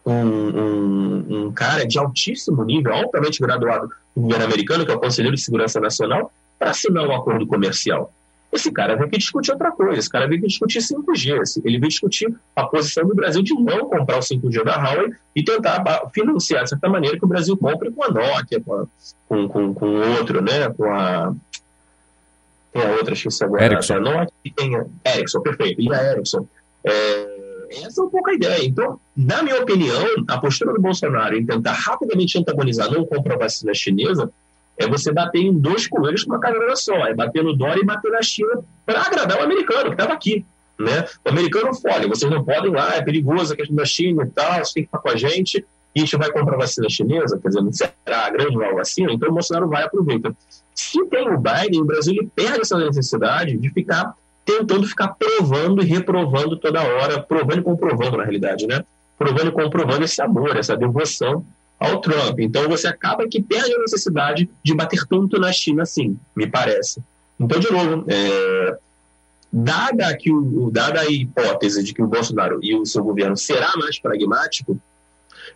um, 0.07 0.13
um, 0.13 1.47
um 1.47 1.53
cara 1.53 1.85
de 1.85 1.99
altíssimo 1.99 2.63
nível, 2.63 2.95
altamente 2.95 3.41
graduado 3.41 3.89
no 4.15 4.23
governo 4.23 4.45
americano, 4.45 4.87
que 4.87 4.93
é 4.93 4.95
o 4.95 5.01
Conselheiro 5.01 5.35
de 5.35 5.43
Segurança 5.43 5.81
Nacional, 5.81 6.33
para 6.57 6.71
assinar 6.71 7.05
um 7.05 7.17
acordo 7.17 7.49
comercial? 7.49 8.13
Esse 8.55 8.71
cara 8.71 8.95
veio 8.95 9.09
aqui 9.09 9.19
discutir 9.19 9.51
outra 9.51 9.73
coisa, 9.73 9.99
esse 9.99 10.09
cara 10.09 10.29
veio 10.29 10.39
aqui 10.39 10.47
discutir 10.47 10.79
5G, 10.79 11.61
ele 11.65 11.79
veio 11.79 11.89
discutir 11.89 12.33
a 12.55 12.65
posição 12.65 13.05
do 13.05 13.13
Brasil 13.13 13.43
de 13.43 13.53
não 13.53 13.89
comprar 13.89 14.17
o 14.17 14.21
5G 14.21 14.63
da 14.63 14.77
Huawei 14.77 15.13
e 15.35 15.43
tentar 15.43 15.83
financiar, 16.15 16.63
de 16.63 16.71
certa 16.71 16.89
maneira, 16.89 17.19
que 17.19 17.25
o 17.25 17.29
Brasil 17.29 17.57
compre 17.57 17.91
com 17.91 18.05
a 18.05 18.09
Nokia, 18.09 18.61
com, 18.61 19.49
com, 19.49 19.75
com 19.75 19.87
outro, 20.19 20.41
né, 20.41 20.71
com 20.71 20.85
a... 20.85 21.35
Tem 22.73 22.83
a 22.83 22.93
outra, 22.93 23.15
esqueci 23.15 23.43
agora. 23.43 23.65
Ericsson. 23.65 23.95
A 23.95 24.01
Nokia 24.01 24.33
e 24.45 24.51
tem 24.53 24.77
a 24.77 25.17
Ericsson, 25.17 25.41
perfeito, 25.41 25.81
e 25.81 25.93
a 25.93 26.13
Ericsson. 26.13 26.47
É, 26.85 27.35
essa 27.83 28.03
é 28.03 28.05
um 28.05 28.09
pouco 28.09 28.31
a 28.31 28.35
ideia. 28.35 28.65
Então, 28.65 29.01
na 29.17 29.43
minha 29.43 29.61
opinião, 29.61 30.05
a 30.29 30.39
postura 30.39 30.73
do 30.73 30.81
Bolsonaro 30.81 31.37
em 31.37 31.45
tentar 31.45 31.73
rapidamente 31.73 32.39
antagonizar 32.39 32.89
não 32.89 33.05
compra 33.05 33.35
a 33.35 33.39
vacina 33.39 33.75
chinesa 33.75 34.31
é 34.77 34.87
você 34.87 35.13
bater 35.13 35.41
em 35.41 35.53
dois 35.53 35.87
coelhos 35.87 36.25
com 36.25 36.33
uma 36.33 36.41
carreira 36.41 36.75
só. 36.77 36.95
É 37.07 37.15
bater 37.15 37.43
no 37.43 37.53
e 37.53 37.85
bater 37.85 38.11
na 38.11 38.23
China 38.23 38.63
para 38.85 39.03
agradar 39.03 39.39
o 39.39 39.43
americano 39.43 39.87
que 39.87 39.95
estava 39.95 40.13
aqui. 40.13 40.45
Né? 40.79 41.05
O 41.25 41.29
americano 41.29 41.73
fala, 41.75 42.09
vocês 42.09 42.31
não 42.31 42.45
podem 42.45 42.73
lá, 42.73 42.97
é 42.97 43.03
perigoso 43.03 43.53
a 43.53 43.57
questão 43.57 43.77
da 43.77 43.85
China 43.85 44.25
e 44.25 44.31
tal, 44.31 44.65
você 44.65 44.75
tem 44.75 44.83
que 44.83 44.89
ficar 44.89 44.99
com 44.99 45.09
a 45.09 45.17
gente 45.17 45.65
e 45.95 46.01
a 46.01 46.05
gente 46.05 46.17
vai 46.17 46.31
comprar 46.33 46.57
vacina 46.57 46.89
chinesa, 46.91 47.39
quer 47.39 47.49
dizer, 47.49 47.61
não 47.61 47.73
será 47.73 48.27
a 48.27 48.31
grande 48.31 48.57
nova 48.57 48.75
vacina, 48.75 49.13
então 49.13 49.29
o 49.29 49.33
Bolsonaro 49.33 49.69
vai 49.69 49.83
e 49.83 49.87
aproveita. 49.87 50.35
Se 50.75 51.05
tem 51.07 51.29
o 51.29 51.39
Biden, 51.39 51.83
o 51.83 51.85
Brasil 51.85 52.15
ele 52.15 52.29
perde 52.35 52.63
essa 52.63 52.77
necessidade 52.77 53.57
de 53.57 53.71
ficar 53.71 54.15
tentando 54.45 54.87
ficar 54.87 55.15
provando 55.15 55.83
e 55.83 55.87
reprovando 55.87 56.57
toda 56.59 56.83
hora, 56.83 57.23
provando 57.23 57.61
e 57.61 57.63
comprovando 57.63 58.19
na 58.19 58.25
realidade, 58.25 58.67
né? 58.67 58.85
Provando 59.17 59.49
e 59.49 59.53
comprovando 59.53 60.05
esse 60.05 60.21
amor, 60.21 60.57
essa 60.57 60.77
devoção 60.77 61.45
ao 61.85 62.01
Trump. 62.01 62.39
Então 62.41 62.69
você 62.69 62.87
acaba 62.87 63.29
que 63.29 63.43
perde 63.43 63.73
a 63.73 63.79
necessidade 63.79 64.49
de 64.63 64.75
bater 64.75 65.07
tanto 65.09 65.39
na 65.39 65.53
China 65.53 65.83
assim, 65.83 66.19
me 66.35 66.47
parece. 66.47 67.03
Então, 67.39 67.59
de 67.59 67.71
novo, 67.71 68.05
é, 68.09 68.79
dada, 69.53 70.17
que 70.17 70.33
o, 70.33 70.71
dada 70.71 71.01
a 71.01 71.07
hipótese 71.07 71.83
de 71.83 71.93
que 71.93 72.03
o 72.03 72.07
Bolsonaro 72.07 72.59
e 72.63 72.75
o 72.75 72.85
seu 72.87 73.03
governo 73.03 73.37
será 73.37 73.73
mais 73.77 73.99
pragmático, 73.99 74.79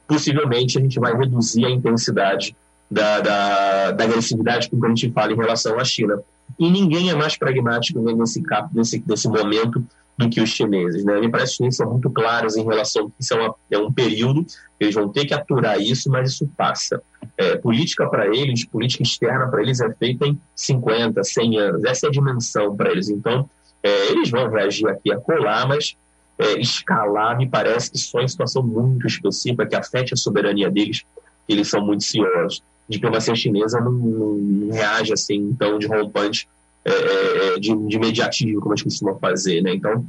possivelmente 0.06 0.78
a 0.78 0.80
gente 0.80 0.98
vai 0.98 1.16
reduzir 1.16 1.64
a 1.64 1.70
intensidade 1.70 2.56
da, 2.90 3.20
da, 3.20 3.90
da 3.92 4.04
agressividade 4.04 4.68
que 4.68 4.76
a 4.76 4.88
gente 4.88 5.10
fala 5.12 5.32
em 5.32 5.36
relação 5.36 5.78
à 5.78 5.84
China. 5.84 6.20
E 6.58 6.70
ninguém 6.70 7.10
é 7.10 7.14
mais 7.14 7.36
pragmático 7.36 8.00
nesse, 8.00 8.42
nesse, 8.72 9.04
nesse 9.06 9.28
momento 9.28 9.84
do 10.18 10.28
que 10.28 10.40
os 10.40 10.50
chineses. 10.50 11.04
Né? 11.04 11.20
Me 11.20 11.30
parece 11.30 11.50
que 11.50 11.52
os 11.52 11.56
chineses 11.56 11.76
são 11.76 11.90
muito 11.90 12.10
claros 12.10 12.56
em 12.56 12.64
relação 12.64 13.06
a 13.06 13.10
isso 13.20 13.34
é, 13.34 13.40
uma, 13.40 13.54
é 13.70 13.78
um 13.78 13.92
período, 13.92 14.44
eles 14.80 14.94
vão 14.94 15.08
ter 15.08 15.24
que 15.24 15.32
aturar 15.32 15.80
isso, 15.80 16.10
mas 16.10 16.32
isso 16.32 16.50
passa. 16.56 17.00
É, 17.36 17.56
política 17.56 18.08
para 18.08 18.26
eles, 18.26 18.64
política 18.64 19.04
externa 19.04 19.46
para 19.46 19.62
eles 19.62 19.80
é 19.80 19.90
feita 19.94 20.26
em 20.26 20.38
50, 20.56 21.22
100 21.22 21.58
anos. 21.58 21.84
Essa 21.84 22.06
é 22.06 22.08
a 22.08 22.12
dimensão 22.12 22.76
para 22.76 22.90
eles. 22.90 23.08
Então, 23.08 23.48
é, 23.80 24.10
eles 24.10 24.28
vão 24.28 24.50
reagir 24.50 24.88
aqui 24.88 25.12
a 25.12 25.16
colar, 25.18 25.68
mas 25.68 25.96
é, 26.36 26.60
escalar 26.60 27.36
me 27.38 27.48
parece 27.48 27.90
que 27.92 27.98
só 27.98 28.20
em 28.20 28.28
situação 28.28 28.62
muito 28.62 29.06
específica, 29.06 29.66
que 29.66 29.76
afete 29.76 30.14
a 30.14 30.16
soberania 30.16 30.68
deles, 30.68 31.04
eles 31.48 31.68
são 31.68 31.84
muito 31.84 32.02
ciosos. 32.02 32.62
A 32.88 32.92
diplomacia 32.92 33.36
chinesa 33.36 33.80
não, 33.80 33.92
não 33.92 34.72
reage 34.72 35.12
assim 35.12 35.54
tão 35.56 35.78
de 35.78 35.86
rompante 35.86 36.48
é, 36.88 37.52
é, 37.52 37.54
é, 37.54 37.58
de, 37.58 37.68
de 37.86 38.54
como 38.54 38.72
a 38.72 38.76
gente 38.76 38.84
costuma 38.84 39.14
fazer. 39.16 39.60
Né? 39.62 39.74
Então, 39.74 40.04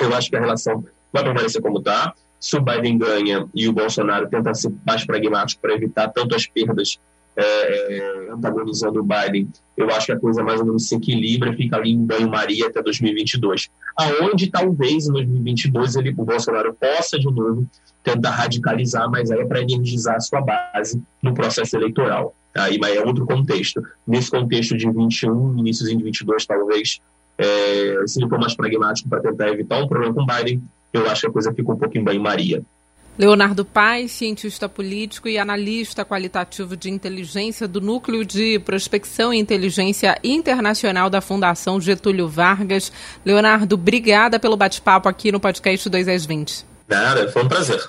eu 0.00 0.14
acho 0.14 0.30
que 0.30 0.36
a 0.36 0.40
relação 0.40 0.84
vai 1.12 1.22
permanecer 1.22 1.60
como 1.60 1.78
está. 1.78 2.14
Se 2.40 2.56
o 2.56 2.60
Biden 2.60 2.98
ganha 2.98 3.46
e 3.54 3.68
o 3.68 3.72
Bolsonaro 3.72 4.28
tenta 4.28 4.52
ser 4.54 4.72
mais 4.86 5.04
pragmático 5.06 5.62
para 5.62 5.74
evitar 5.74 6.08
tanto 6.08 6.34
as 6.34 6.46
perdas 6.46 6.98
é, 7.36 7.42
é, 7.42 8.30
antagonizando 8.32 9.00
o 9.00 9.02
Biden, 9.02 9.48
eu 9.76 9.90
acho 9.90 10.06
que 10.06 10.12
a 10.12 10.18
coisa 10.18 10.42
mais 10.42 10.60
ou 10.60 10.66
menos 10.66 10.88
se 10.88 10.94
equilibra 10.94 11.52
fica 11.54 11.76
ali 11.76 11.90
em 11.90 12.04
banho-maria 12.04 12.66
até 12.66 12.82
2022. 12.82 13.70
Aonde 13.96 14.50
talvez 14.50 15.08
em 15.08 15.12
2022 15.12 15.96
ele, 15.96 16.14
o 16.16 16.24
Bolsonaro 16.24 16.74
possa 16.74 17.18
de 17.18 17.26
novo 17.26 17.66
tentar 18.02 18.30
radicalizar, 18.30 19.10
mas 19.10 19.30
aí 19.30 19.40
é 19.40 19.44
para 19.44 19.62
energizar 19.62 20.16
a 20.16 20.20
sua 20.20 20.40
base 20.40 21.02
no 21.22 21.32
processo 21.34 21.76
eleitoral. 21.76 22.34
Aí 22.56 22.78
mas 22.78 22.96
é 22.96 23.04
outro 23.04 23.26
contexto. 23.26 23.82
Nesse 24.06 24.30
contexto 24.30 24.76
de 24.76 24.90
21, 24.90 25.58
início 25.58 25.86
de 25.86 26.02
22, 26.02 26.46
talvez, 26.46 27.00
é, 27.36 27.96
se 28.06 28.20
ele 28.20 28.28
for 28.28 28.38
mais 28.38 28.54
pragmático 28.54 29.08
para 29.08 29.20
tentar 29.20 29.48
evitar 29.48 29.82
um 29.82 29.88
problema 29.88 30.14
com 30.14 30.22
o 30.22 30.26
Biden, 30.26 30.62
eu 30.92 31.08
acho 31.10 31.22
que 31.22 31.26
a 31.26 31.32
coisa 31.32 31.52
fica 31.52 31.72
um 31.72 31.76
pouco 31.76 31.98
em 31.98 32.04
banho-maria. 32.04 32.62
Leonardo 33.16 33.64
Paes, 33.64 34.10
cientista 34.10 34.68
político 34.68 35.28
e 35.28 35.38
analista 35.38 36.04
qualitativo 36.04 36.76
de 36.76 36.90
inteligência 36.90 37.68
do 37.68 37.80
Núcleo 37.80 38.24
de 38.24 38.58
Prospecção 38.58 39.32
e 39.32 39.38
Inteligência 39.38 40.18
Internacional 40.24 41.08
da 41.08 41.20
Fundação 41.20 41.80
Getúlio 41.80 42.28
Vargas. 42.28 42.90
Leonardo, 43.24 43.76
obrigada 43.76 44.40
pelo 44.40 44.56
bate-papo 44.56 45.08
aqui 45.08 45.30
no 45.30 45.38
podcast 45.38 45.88
2 45.88 46.08
às 46.08 46.26
20. 46.26 46.66
Nada, 46.88 47.30
foi 47.30 47.44
um 47.44 47.48
prazer. 47.48 47.88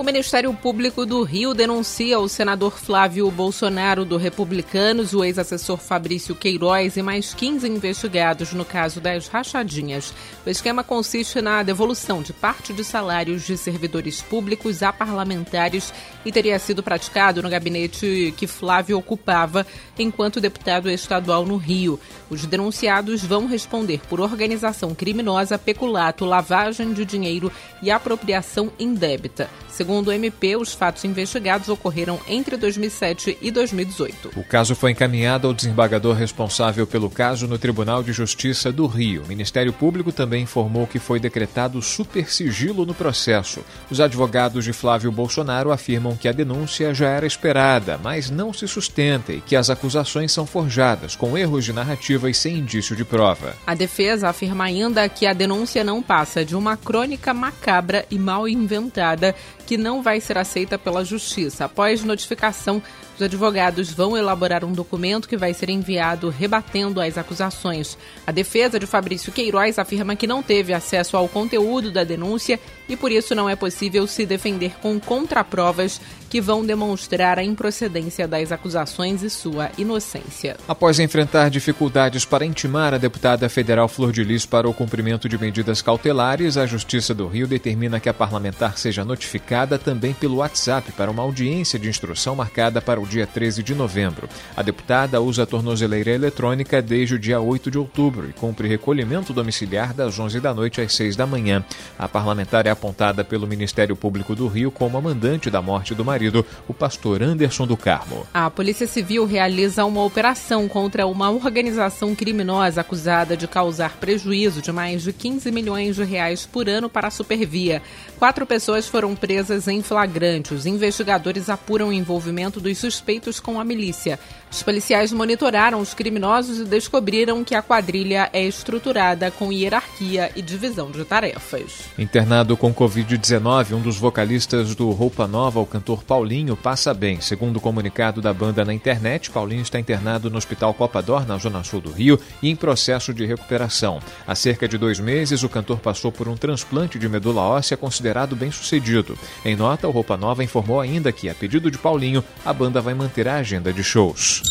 O 0.00 0.02
Ministério 0.02 0.54
Público 0.54 1.04
do 1.04 1.22
Rio 1.22 1.52
denuncia 1.52 2.18
o 2.18 2.26
senador 2.26 2.78
Flávio 2.78 3.30
Bolsonaro 3.30 4.02
do 4.02 4.16
Republicanos, 4.16 5.12
o 5.12 5.22
ex-assessor 5.22 5.76
Fabrício 5.76 6.34
Queiroz 6.34 6.96
e 6.96 7.02
mais 7.02 7.34
15 7.34 7.68
investigados 7.68 8.54
no 8.54 8.64
caso 8.64 8.98
das 8.98 9.28
rachadinhas. 9.28 10.14
O 10.46 10.48
esquema 10.48 10.82
consiste 10.82 11.42
na 11.42 11.62
devolução 11.62 12.22
de 12.22 12.32
parte 12.32 12.72
de 12.72 12.82
salários 12.82 13.42
de 13.42 13.58
servidores 13.58 14.22
públicos 14.22 14.82
a 14.82 14.90
parlamentares 14.90 15.92
e 16.24 16.32
teria 16.32 16.58
sido 16.58 16.82
praticado 16.82 17.42
no 17.42 17.50
gabinete 17.50 18.32
que 18.38 18.46
Flávio 18.46 18.96
ocupava 18.96 19.66
enquanto 19.98 20.40
deputado 20.40 20.88
estadual 20.88 21.44
no 21.44 21.58
Rio. 21.58 22.00
Os 22.30 22.46
denunciados 22.46 23.22
vão 23.22 23.46
responder 23.46 24.00
por 24.08 24.18
organização 24.18 24.94
criminosa, 24.94 25.58
peculato, 25.58 26.24
lavagem 26.24 26.94
de 26.94 27.04
dinheiro 27.04 27.52
e 27.82 27.90
apropriação 27.90 28.72
indébita. 28.78 29.50
Segundo 29.72 30.08
o 30.08 30.12
MP, 30.12 30.56
os 30.56 30.74
fatos 30.74 31.04
investigados 31.04 31.68
ocorreram 31.68 32.20
entre 32.28 32.56
2007 32.56 33.38
e 33.40 33.50
2018. 33.50 34.32
O 34.36 34.44
caso 34.44 34.74
foi 34.74 34.90
encaminhado 34.90 35.46
ao 35.46 35.54
desembargador 35.54 36.14
responsável 36.14 36.86
pelo 36.86 37.08
caso 37.08 37.46
no 37.46 37.58
Tribunal 37.58 38.02
de 38.02 38.12
Justiça 38.12 38.70
do 38.72 38.86
Rio. 38.86 39.22
O 39.22 39.28
Ministério 39.28 39.72
Público 39.72 40.12
também 40.12 40.42
informou 40.42 40.86
que 40.86 40.98
foi 40.98 41.20
decretado 41.20 41.80
supersigilo 41.80 42.84
no 42.84 42.94
processo. 42.94 43.60
Os 43.90 44.00
advogados 44.00 44.64
de 44.64 44.72
Flávio 44.72 45.10
Bolsonaro 45.12 45.70
afirmam 45.70 46.16
que 46.16 46.28
a 46.28 46.32
denúncia 46.32 46.92
já 46.92 47.08
era 47.08 47.26
esperada, 47.26 47.98
mas 48.02 48.28
não 48.30 48.52
se 48.52 48.66
sustenta 48.66 49.32
e 49.32 49.40
que 49.40 49.56
as 49.56 49.70
acusações 49.70 50.32
são 50.32 50.44
forjadas, 50.46 51.14
com 51.14 51.38
erros 51.38 51.64
de 51.64 51.72
narrativa 51.72 52.28
e 52.28 52.34
sem 52.34 52.58
indício 52.58 52.96
de 52.96 53.04
prova. 53.04 53.54
A 53.66 53.74
defesa 53.74 54.28
afirma 54.28 54.64
ainda 54.64 55.08
que 55.08 55.26
a 55.26 55.32
denúncia 55.32 55.84
não 55.84 56.02
passa 56.02 56.44
de 56.44 56.56
uma 56.56 56.76
crônica 56.76 57.32
macabra 57.32 58.04
e 58.10 58.18
mal 58.18 58.48
inventada 58.48 59.34
que 59.70 59.76
não 59.76 60.02
vai 60.02 60.20
ser 60.20 60.36
aceita 60.36 60.76
pela 60.76 61.04
Justiça. 61.04 61.66
Após 61.66 62.02
notificação, 62.02 62.82
os 63.20 63.22
advogados 63.22 63.92
vão 63.92 64.16
elaborar 64.16 64.64
um 64.64 64.72
documento 64.72 65.28
que 65.28 65.36
vai 65.36 65.52
ser 65.52 65.68
enviado 65.68 66.30
rebatendo 66.30 67.00
as 67.00 67.18
acusações. 67.18 67.98
A 68.26 68.32
defesa 68.32 68.80
de 68.80 68.86
Fabrício 68.86 69.30
Queiroz 69.30 69.78
afirma 69.78 70.16
que 70.16 70.26
não 70.26 70.42
teve 70.42 70.72
acesso 70.72 71.18
ao 71.18 71.28
conteúdo 71.28 71.90
da 71.90 72.02
denúncia 72.02 72.58
e 72.88 72.96
por 72.96 73.12
isso 73.12 73.34
não 73.34 73.48
é 73.48 73.54
possível 73.54 74.06
se 74.06 74.24
defender 74.24 74.72
com 74.80 74.98
contraprovas 74.98 76.00
que 76.30 76.40
vão 76.40 76.64
demonstrar 76.64 77.38
a 77.38 77.42
improcedência 77.42 78.26
das 78.26 78.52
acusações 78.52 79.22
e 79.22 79.28
sua 79.28 79.70
inocência. 79.76 80.56
Após 80.66 81.00
enfrentar 81.00 81.50
dificuldades 81.50 82.24
para 82.24 82.46
intimar 82.46 82.94
a 82.94 82.98
deputada 82.98 83.48
federal 83.48 83.88
Flor 83.88 84.12
de 84.12 84.22
Lis 84.22 84.46
para 84.46 84.68
o 84.68 84.72
cumprimento 84.72 85.28
de 85.28 85.36
medidas 85.36 85.82
cautelares, 85.82 86.56
a 86.56 86.66
Justiça 86.66 87.12
do 87.12 87.26
Rio 87.26 87.48
determina 87.48 87.98
que 87.98 88.08
a 88.08 88.14
parlamentar 88.14 88.78
seja 88.78 89.04
notificada 89.04 89.76
também 89.76 90.14
pelo 90.14 90.36
WhatsApp 90.36 90.92
para 90.92 91.10
uma 91.10 91.22
audiência 91.22 91.78
de 91.78 91.88
instrução 91.88 92.36
marcada 92.36 92.80
para 92.80 93.00
o 93.00 93.06
dia 93.10 93.26
13 93.26 93.62
de 93.62 93.74
novembro. 93.74 94.28
A 94.56 94.62
deputada 94.62 95.20
usa 95.20 95.42
a 95.42 95.46
tornozeleira 95.46 96.12
eletrônica 96.12 96.80
desde 96.80 97.16
o 97.16 97.18
dia 97.18 97.40
8 97.40 97.70
de 97.70 97.76
outubro 97.76 98.30
e 98.30 98.32
cumpre 98.32 98.68
recolhimento 98.68 99.32
domiciliar 99.32 99.92
das 99.92 100.18
11 100.18 100.38
da 100.40 100.54
noite 100.54 100.80
às 100.80 100.94
6 100.94 101.16
da 101.16 101.26
manhã. 101.26 101.64
A 101.98 102.08
parlamentar 102.08 102.66
é 102.66 102.70
apontada 102.70 103.24
pelo 103.24 103.46
Ministério 103.46 103.96
Público 103.96 104.34
do 104.34 104.46
Rio 104.46 104.70
como 104.70 104.96
a 104.96 105.00
mandante 105.00 105.50
da 105.50 105.60
morte 105.60 105.94
do 105.94 106.04
marido, 106.04 106.46
o 106.68 106.72
pastor 106.72 107.22
Anderson 107.22 107.66
do 107.66 107.76
Carmo. 107.76 108.26
A 108.32 108.48
Polícia 108.48 108.86
Civil 108.86 109.26
realiza 109.26 109.84
uma 109.84 110.04
operação 110.04 110.68
contra 110.68 111.06
uma 111.06 111.30
organização 111.30 112.14
criminosa 112.14 112.80
acusada 112.80 113.36
de 113.36 113.48
causar 113.48 113.96
prejuízo 113.96 114.62
de 114.62 114.70
mais 114.70 115.02
de 115.02 115.12
15 115.12 115.50
milhões 115.50 115.96
de 115.96 116.04
reais 116.04 116.46
por 116.46 116.68
ano 116.68 116.88
para 116.88 117.08
a 117.08 117.10
Supervia. 117.10 117.82
Quatro 118.18 118.46
pessoas 118.46 118.86
foram 118.86 119.16
presas 119.16 119.66
em 119.66 119.82
flagrante. 119.82 120.54
Os 120.54 120.64
investigadores 120.64 121.48
apuram 121.48 121.88
o 121.88 121.92
envolvimento 121.92 122.60
dos 122.60 122.78
suspeitos 122.78 122.99
com 123.42 123.60
a 123.60 123.64
milícia. 123.64 124.18
Os 124.50 124.64
policiais 124.64 125.12
monitoraram 125.12 125.80
os 125.80 125.94
criminosos 125.94 126.58
e 126.58 126.64
descobriram 126.64 127.44
que 127.44 127.54
a 127.54 127.62
quadrilha 127.62 128.28
é 128.32 128.42
estruturada 128.44 129.30
com 129.30 129.52
hierarquia 129.52 130.30
e 130.34 130.42
divisão 130.42 130.90
de 130.90 131.04
tarefas. 131.04 131.84
Internado 131.96 132.56
com 132.56 132.74
Covid-19, 132.74 133.74
um 133.74 133.80
dos 133.80 133.96
vocalistas 133.96 134.74
do 134.74 134.90
Roupa 134.90 135.28
Nova, 135.28 135.60
o 135.60 135.66
cantor 135.66 136.02
Paulinho, 136.02 136.56
passa 136.56 136.92
bem. 136.92 137.20
Segundo 137.20 137.58
o 137.58 137.60
comunicado 137.60 138.20
da 138.20 138.34
banda 138.34 138.64
na 138.64 138.74
internet, 138.74 139.30
Paulinho 139.30 139.62
está 139.62 139.78
internado 139.78 140.28
no 140.28 140.38
Hospital 140.38 140.74
Copa 140.74 141.00
d'Or, 141.00 141.26
na 141.26 141.38
Zona 141.38 141.62
Sul 141.62 141.80
do 141.80 141.92
Rio, 141.92 142.18
e 142.42 142.50
em 142.50 142.56
processo 142.56 143.14
de 143.14 143.24
recuperação. 143.24 144.00
Há 144.26 144.34
cerca 144.34 144.66
de 144.66 144.76
dois 144.76 144.98
meses, 144.98 145.44
o 145.44 145.48
cantor 145.48 145.78
passou 145.78 146.10
por 146.10 146.26
um 146.26 146.36
transplante 146.36 146.98
de 146.98 147.08
medula 147.08 147.42
óssea 147.42 147.76
considerado 147.76 148.34
bem 148.34 148.50
sucedido. 148.50 149.16
Em 149.44 149.54
nota, 149.54 149.86
o 149.86 149.92
Roupa 149.92 150.16
Nova 150.16 150.42
informou 150.42 150.80
ainda 150.80 151.12
que, 151.12 151.28
a 151.28 151.34
pedido 151.34 151.70
de 151.70 151.78
Paulinho, 151.78 152.24
a 152.44 152.52
banda 152.52 152.80
vai 152.80 152.89
manter 152.94 153.28
a 153.28 153.36
agenda 153.36 153.72
de 153.72 153.82
shows. 153.82 154.42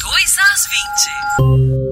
2 0.00 0.38
às 0.38 0.66
20. 0.66 1.85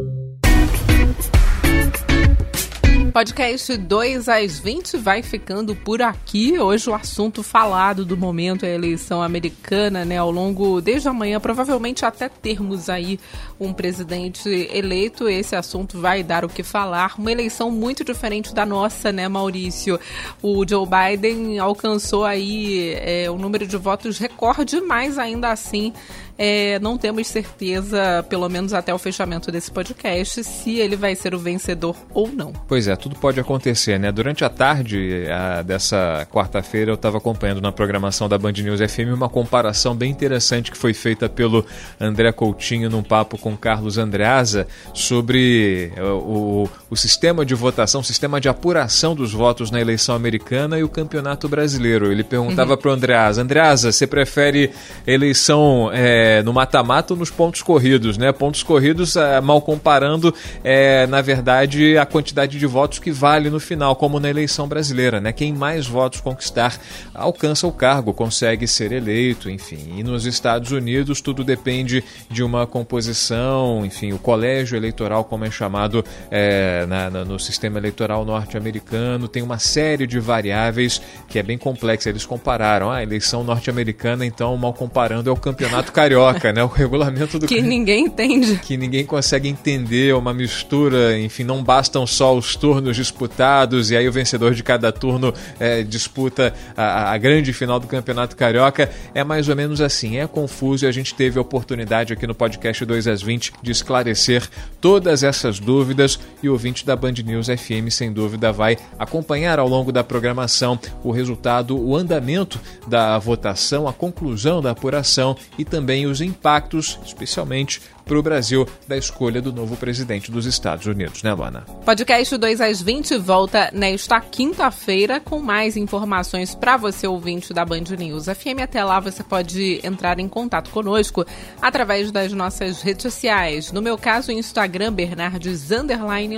Podcast 3.15 3.77
2 3.77 4.29
às 4.29 4.59
20 4.59 4.97
vai 4.97 5.23
ficando 5.23 5.77
por 5.77 6.03
aqui. 6.03 6.59
Hoje 6.59 6.91
o 6.91 6.95
assunto 6.95 7.45
falado 7.45 8.05
do 8.05 8.17
momento 8.17 8.67
é 8.67 8.73
a 8.73 8.75
eleição 8.75 9.23
americana, 9.23 10.05
né? 10.05 10.19
Ao 10.19 10.33
longo, 10.33 10.81
desde 10.81 11.09
amanhã, 11.09 11.39
provavelmente 11.39 12.05
até 12.05 12.29
termos 12.29 12.89
aí 12.89 13.21
um 13.61 13.73
presidente 13.73 14.49
eleito, 14.49 15.29
esse 15.29 15.55
assunto 15.55 16.01
vai 16.01 16.25
dar 16.25 16.45
o 16.45 16.49
que 16.49 16.65
falar. 16.65 17.15
Uma 17.17 17.31
eleição 17.31 17.71
muito 17.71 18.03
diferente 18.03 18.53
da 18.53 18.67
nossa, 18.67 19.13
né, 19.13 19.29
Maurício? 19.29 19.97
O 20.43 20.69
Joe 20.69 20.85
Biden 20.85 21.61
alcançou 21.61 22.25
aí 22.25 22.95
é, 22.97 23.31
um 23.31 23.39
número 23.39 23.65
de 23.65 23.77
votos 23.77 24.19
recorde, 24.19 24.81
mas 24.81 25.19
ainda 25.19 25.53
assim 25.53 25.93
é, 26.37 26.79
não 26.81 26.99
temos 26.99 27.27
certeza, 27.29 28.25
pelo 28.29 28.49
menos 28.49 28.73
até 28.73 28.93
o 28.93 28.99
fechamento 28.99 29.53
desse 29.53 29.71
podcast, 29.71 30.43
se 30.43 30.79
ele 30.79 30.97
vai 30.97 31.15
ser 31.15 31.35
o 31.35 31.39
vencedor 31.39 31.97
ou 32.13 32.29
não. 32.29 32.53
Pois 32.67 32.89
é, 32.89 32.97
tudo 32.97 33.17
pode 33.17 33.39
acontecer, 33.39 33.99
né? 33.99 34.11
Durante 34.11 34.45
a 34.45 34.49
tarde 34.49 35.27
a, 35.31 35.63
dessa 35.63 36.27
quarta-feira 36.33 36.91
eu 36.91 36.97
estava 36.97 37.19
acompanhando 37.19 37.61
na 37.61 37.71
programação 37.71 38.29
da 38.29 38.37
Band 38.37 38.53
News 38.53 38.81
FM 38.81 39.15
uma 39.15 39.29
comparação 39.29 39.95
bem 39.95 40.11
interessante 40.11 40.73
que 40.73 40.79
foi 40.79 40.93
feita 40.93 41.29
pelo 41.29 41.65
André 42.01 42.33
Coutinho 42.33 42.91
num 42.91 43.03
papo 43.03 43.39
com 43.39 43.57
Carlos 43.57 43.97
Andreasa 43.97 44.67
sobre 44.93 45.93
o, 45.97 46.65
o, 46.65 46.71
o 46.91 46.97
sistema 46.97 47.47
de 47.47 47.55
votação, 47.55 48.01
o 48.01 48.05
sistema 48.05 48.41
de 48.41 48.49
apuração 48.49 49.15
dos 49.15 49.33
votos 49.33 49.71
na 49.71 49.81
eleição 49.81 50.15
americana 50.17 50.79
e 50.79 50.83
o 50.83 50.89
campeonato 50.89 51.49
brasileiro. 51.49 52.11
Ele 52.11 52.25
perguntava 52.25 52.73
uhum. 52.73 52.77
para 52.77 52.91
o 52.91 52.93
Andreasa, 52.93 53.41
Andreasa, 53.41 53.93
você 53.93 54.07
prefere 54.07 54.73
eleição... 55.07 55.91
É, 55.93 56.24
é, 56.25 56.43
no 56.43 56.55
mata-mata 56.55 57.13
ou 57.13 57.19
nos 57.19 57.31
pontos 57.31 57.61
corridos, 57.61 58.17
né? 58.17 58.33
Pontos 58.33 58.63
corridos, 58.63 59.15
é, 59.15 59.41
mal 59.43 59.61
comparando, 59.61 60.35
é, 60.63 61.07
na 61.07 61.21
verdade, 61.21 61.99
a 61.99 62.07
quantidade 62.07 62.59
de 62.59 62.67
votos 62.67 62.99
que 62.99 63.11
vale 63.11 63.51
no 63.51 63.61
final, 63.61 63.95
como 63.95 64.19
na 64.19 64.31
eleição 64.31 64.67
brasileira, 64.67 65.21
né? 65.21 65.33
Quem 65.33 65.53
mais 65.53 65.87
votos 65.87 66.23
conquistar 66.23 66.81
alcança 67.13 67.67
o 67.67 67.73
cargo, 67.73 68.15
consegue 68.15 68.67
ser 68.67 68.91
eleito, 68.93 69.51
enfim. 69.51 69.97
E 69.99 70.03
nos 70.03 70.25
Estados 70.25 70.73
Unidos 70.73 71.21
tudo 71.21 71.45
depende 71.45 72.03
de 72.31 72.43
uma 72.43 72.67
composição, 72.67 73.85
enfim, 73.85 74.13
o 74.13 74.19
colégio 74.19 74.77
eleitoral, 74.77 75.25
como 75.25 75.45
é 75.45 75.51
chamado 75.51 76.03
é, 76.31 76.87
na, 76.87 77.11
na, 77.11 77.25
no 77.25 77.39
sistema 77.39 77.79
eleitoral 77.79 78.25
norte-americano, 78.25 79.29
tem 79.29 79.43
uma 79.43 79.59
série 79.59 80.07
de 80.07 80.19
variáveis 80.19 81.03
que 81.29 81.39
é 81.39 81.43
bem 81.43 81.59
complexa. 81.59 82.09
Eles 82.09 82.25
compararam 82.25 82.91
ah, 82.91 82.97
a 82.97 83.03
eleição 83.03 83.45
norte-americana, 83.45 84.25
então, 84.25 84.57
mal 84.57 84.73
comparando, 84.73 85.29
é 85.29 85.33
o 85.33 85.37
campeonato 85.37 85.93
carioca 85.93 86.14
carioca, 86.15 86.53
né? 86.53 86.63
O 86.63 86.69
regulamento 86.69 87.39
do 87.39 87.47
que 87.47 87.61
ninguém 87.61 88.07
entende, 88.07 88.59
que 88.59 88.77
ninguém 88.77 89.05
consegue 89.05 89.49
entender, 89.49 90.15
uma 90.15 90.33
mistura, 90.33 91.19
enfim, 91.19 91.45
não 91.45 91.63
bastam 91.63 92.07
só 92.07 92.37
os 92.37 92.55
turnos 92.55 92.97
disputados 92.97 93.91
e 93.91 93.97
aí 93.97 94.09
o 94.09 94.13
vencedor 94.13 94.55
de 94.55 94.63
cada 94.63 94.93
turno 94.93 95.35
é, 95.59 95.83
disputa 95.83 96.55
a, 96.77 97.13
a, 97.13 97.19
grande 97.19 97.53
final 97.53 97.81
do 97.81 97.87
campeonato 97.87 98.37
carioca. 98.37 98.91
É 99.15 99.25
mais 99.25 99.49
ou 99.49 99.57
menos 99.57 99.81
assim, 99.81 100.19
é 100.19 100.27
confuso 100.27 100.85
e 100.85 100.89
a 100.89 100.93
gente 100.93 101.15
teve 101.15 101.39
a 101.39 101.43
oportunidade 101.43 102.13
aqui 102.13 102.27
no 102.27 102.35
podcast 102.35 102.85
2 102.85 103.07
às 103.09 103.23
20 103.23 103.53
de 103.63 103.73
esclarecer 103.73 104.49
todas 104.81 105.23
essas 105.23 105.59
dúvidas 105.59 106.19
e 106.43 106.49
o 106.49 106.53
ouvinte 106.53 106.87
da 106.87 106.95
Band 106.95 107.15
News 107.25 107.47
FM 107.47 107.91
sem 107.91 108.13
dúvida 108.13 108.53
vai 108.53 108.77
acompanhar 108.99 109.59
ao 109.59 109.69
longo 109.69 109.91
da 109.91 110.05
programação 110.05 110.79
o 111.03 111.11
resultado, 111.11 111.79
o 111.79 111.97
andamento 111.97 112.61
da 112.87 113.19
votação, 113.19 113.89
a 113.89 113.93
conclusão 113.93 114.61
da 114.61 114.71
apuração 114.71 115.37
e 115.59 115.65
também 115.65 116.04
os 116.07 116.21
impactos, 116.21 116.99
especialmente 117.05 117.81
para 118.05 118.19
o 118.19 118.23
Brasil, 118.23 118.67
da 118.87 118.97
escolha 118.97 119.41
do 119.41 119.53
novo 119.53 119.77
presidente 119.77 120.31
dos 120.31 120.47
Estados 120.47 120.87
Unidos, 120.87 121.23
né, 121.23 121.33
Luana? 121.33 121.61
Podcast 121.85 122.37
2 122.37 122.61
às 122.61 122.83
20 122.83 123.17
volta 123.19 123.71
nesta 123.73 124.21
quinta-feira 124.21 125.21
com 125.21 125.41
mais 125.41 125.77
informações 125.77 126.55
para 126.55 126.77
você, 126.77 127.07
ouvinte 127.07 127.53
da 127.53 127.65
Band 127.65 127.85
News 127.99 128.27
FM. 128.27 128.61
Até 128.63 128.85
lá 128.85 129.01
você 129.01 129.23
pode 129.23 129.81
entrar 129.83 130.19
em 130.19 130.29
contato 130.29 130.71
conosco 130.71 131.25
através 131.61 132.11
das 132.11 132.33
nossas 132.33 132.83
redes 132.83 133.03
sociais. 133.03 133.73
No 133.73 133.81
meu 133.81 133.97
caso, 133.97 134.33
Instagram, 134.33 134.93
Bernardes 134.93 135.69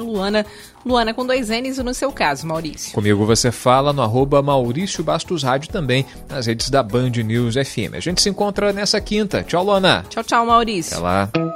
Luana. 0.00 0.46
Luana 0.85 1.12
com 1.12 1.26
dois 1.26 1.48
N's 1.48 1.79
e 1.79 1.83
no 1.83 1.92
seu 1.92 2.12
caso, 2.12 2.46
Maurício. 2.46 2.92
Comigo 2.92 3.26
você 3.26 3.50
fala 3.50 3.92
no 3.92 4.02
arroba 4.02 4.40
Maurício 4.40 5.02
Bastos 5.02 5.42
Rádio 5.42 5.70
também, 5.70 6.07
nas 6.29 6.46
redes 6.46 6.70
da 6.70 6.83
Band 6.83 7.11
News 7.11 7.55
FM. 7.55 7.94
A 7.94 8.00
gente 8.00 8.22
se 8.22 8.29
encontra 8.29 8.72
nessa 8.72 9.00
quinta. 9.00 9.42
Tchau, 9.42 9.64
Luana. 9.64 10.05
Tchau, 10.09 10.22
tchau, 10.22 10.46
Maurício. 10.46 10.96
Até 10.96 11.02
lá. 11.02 11.56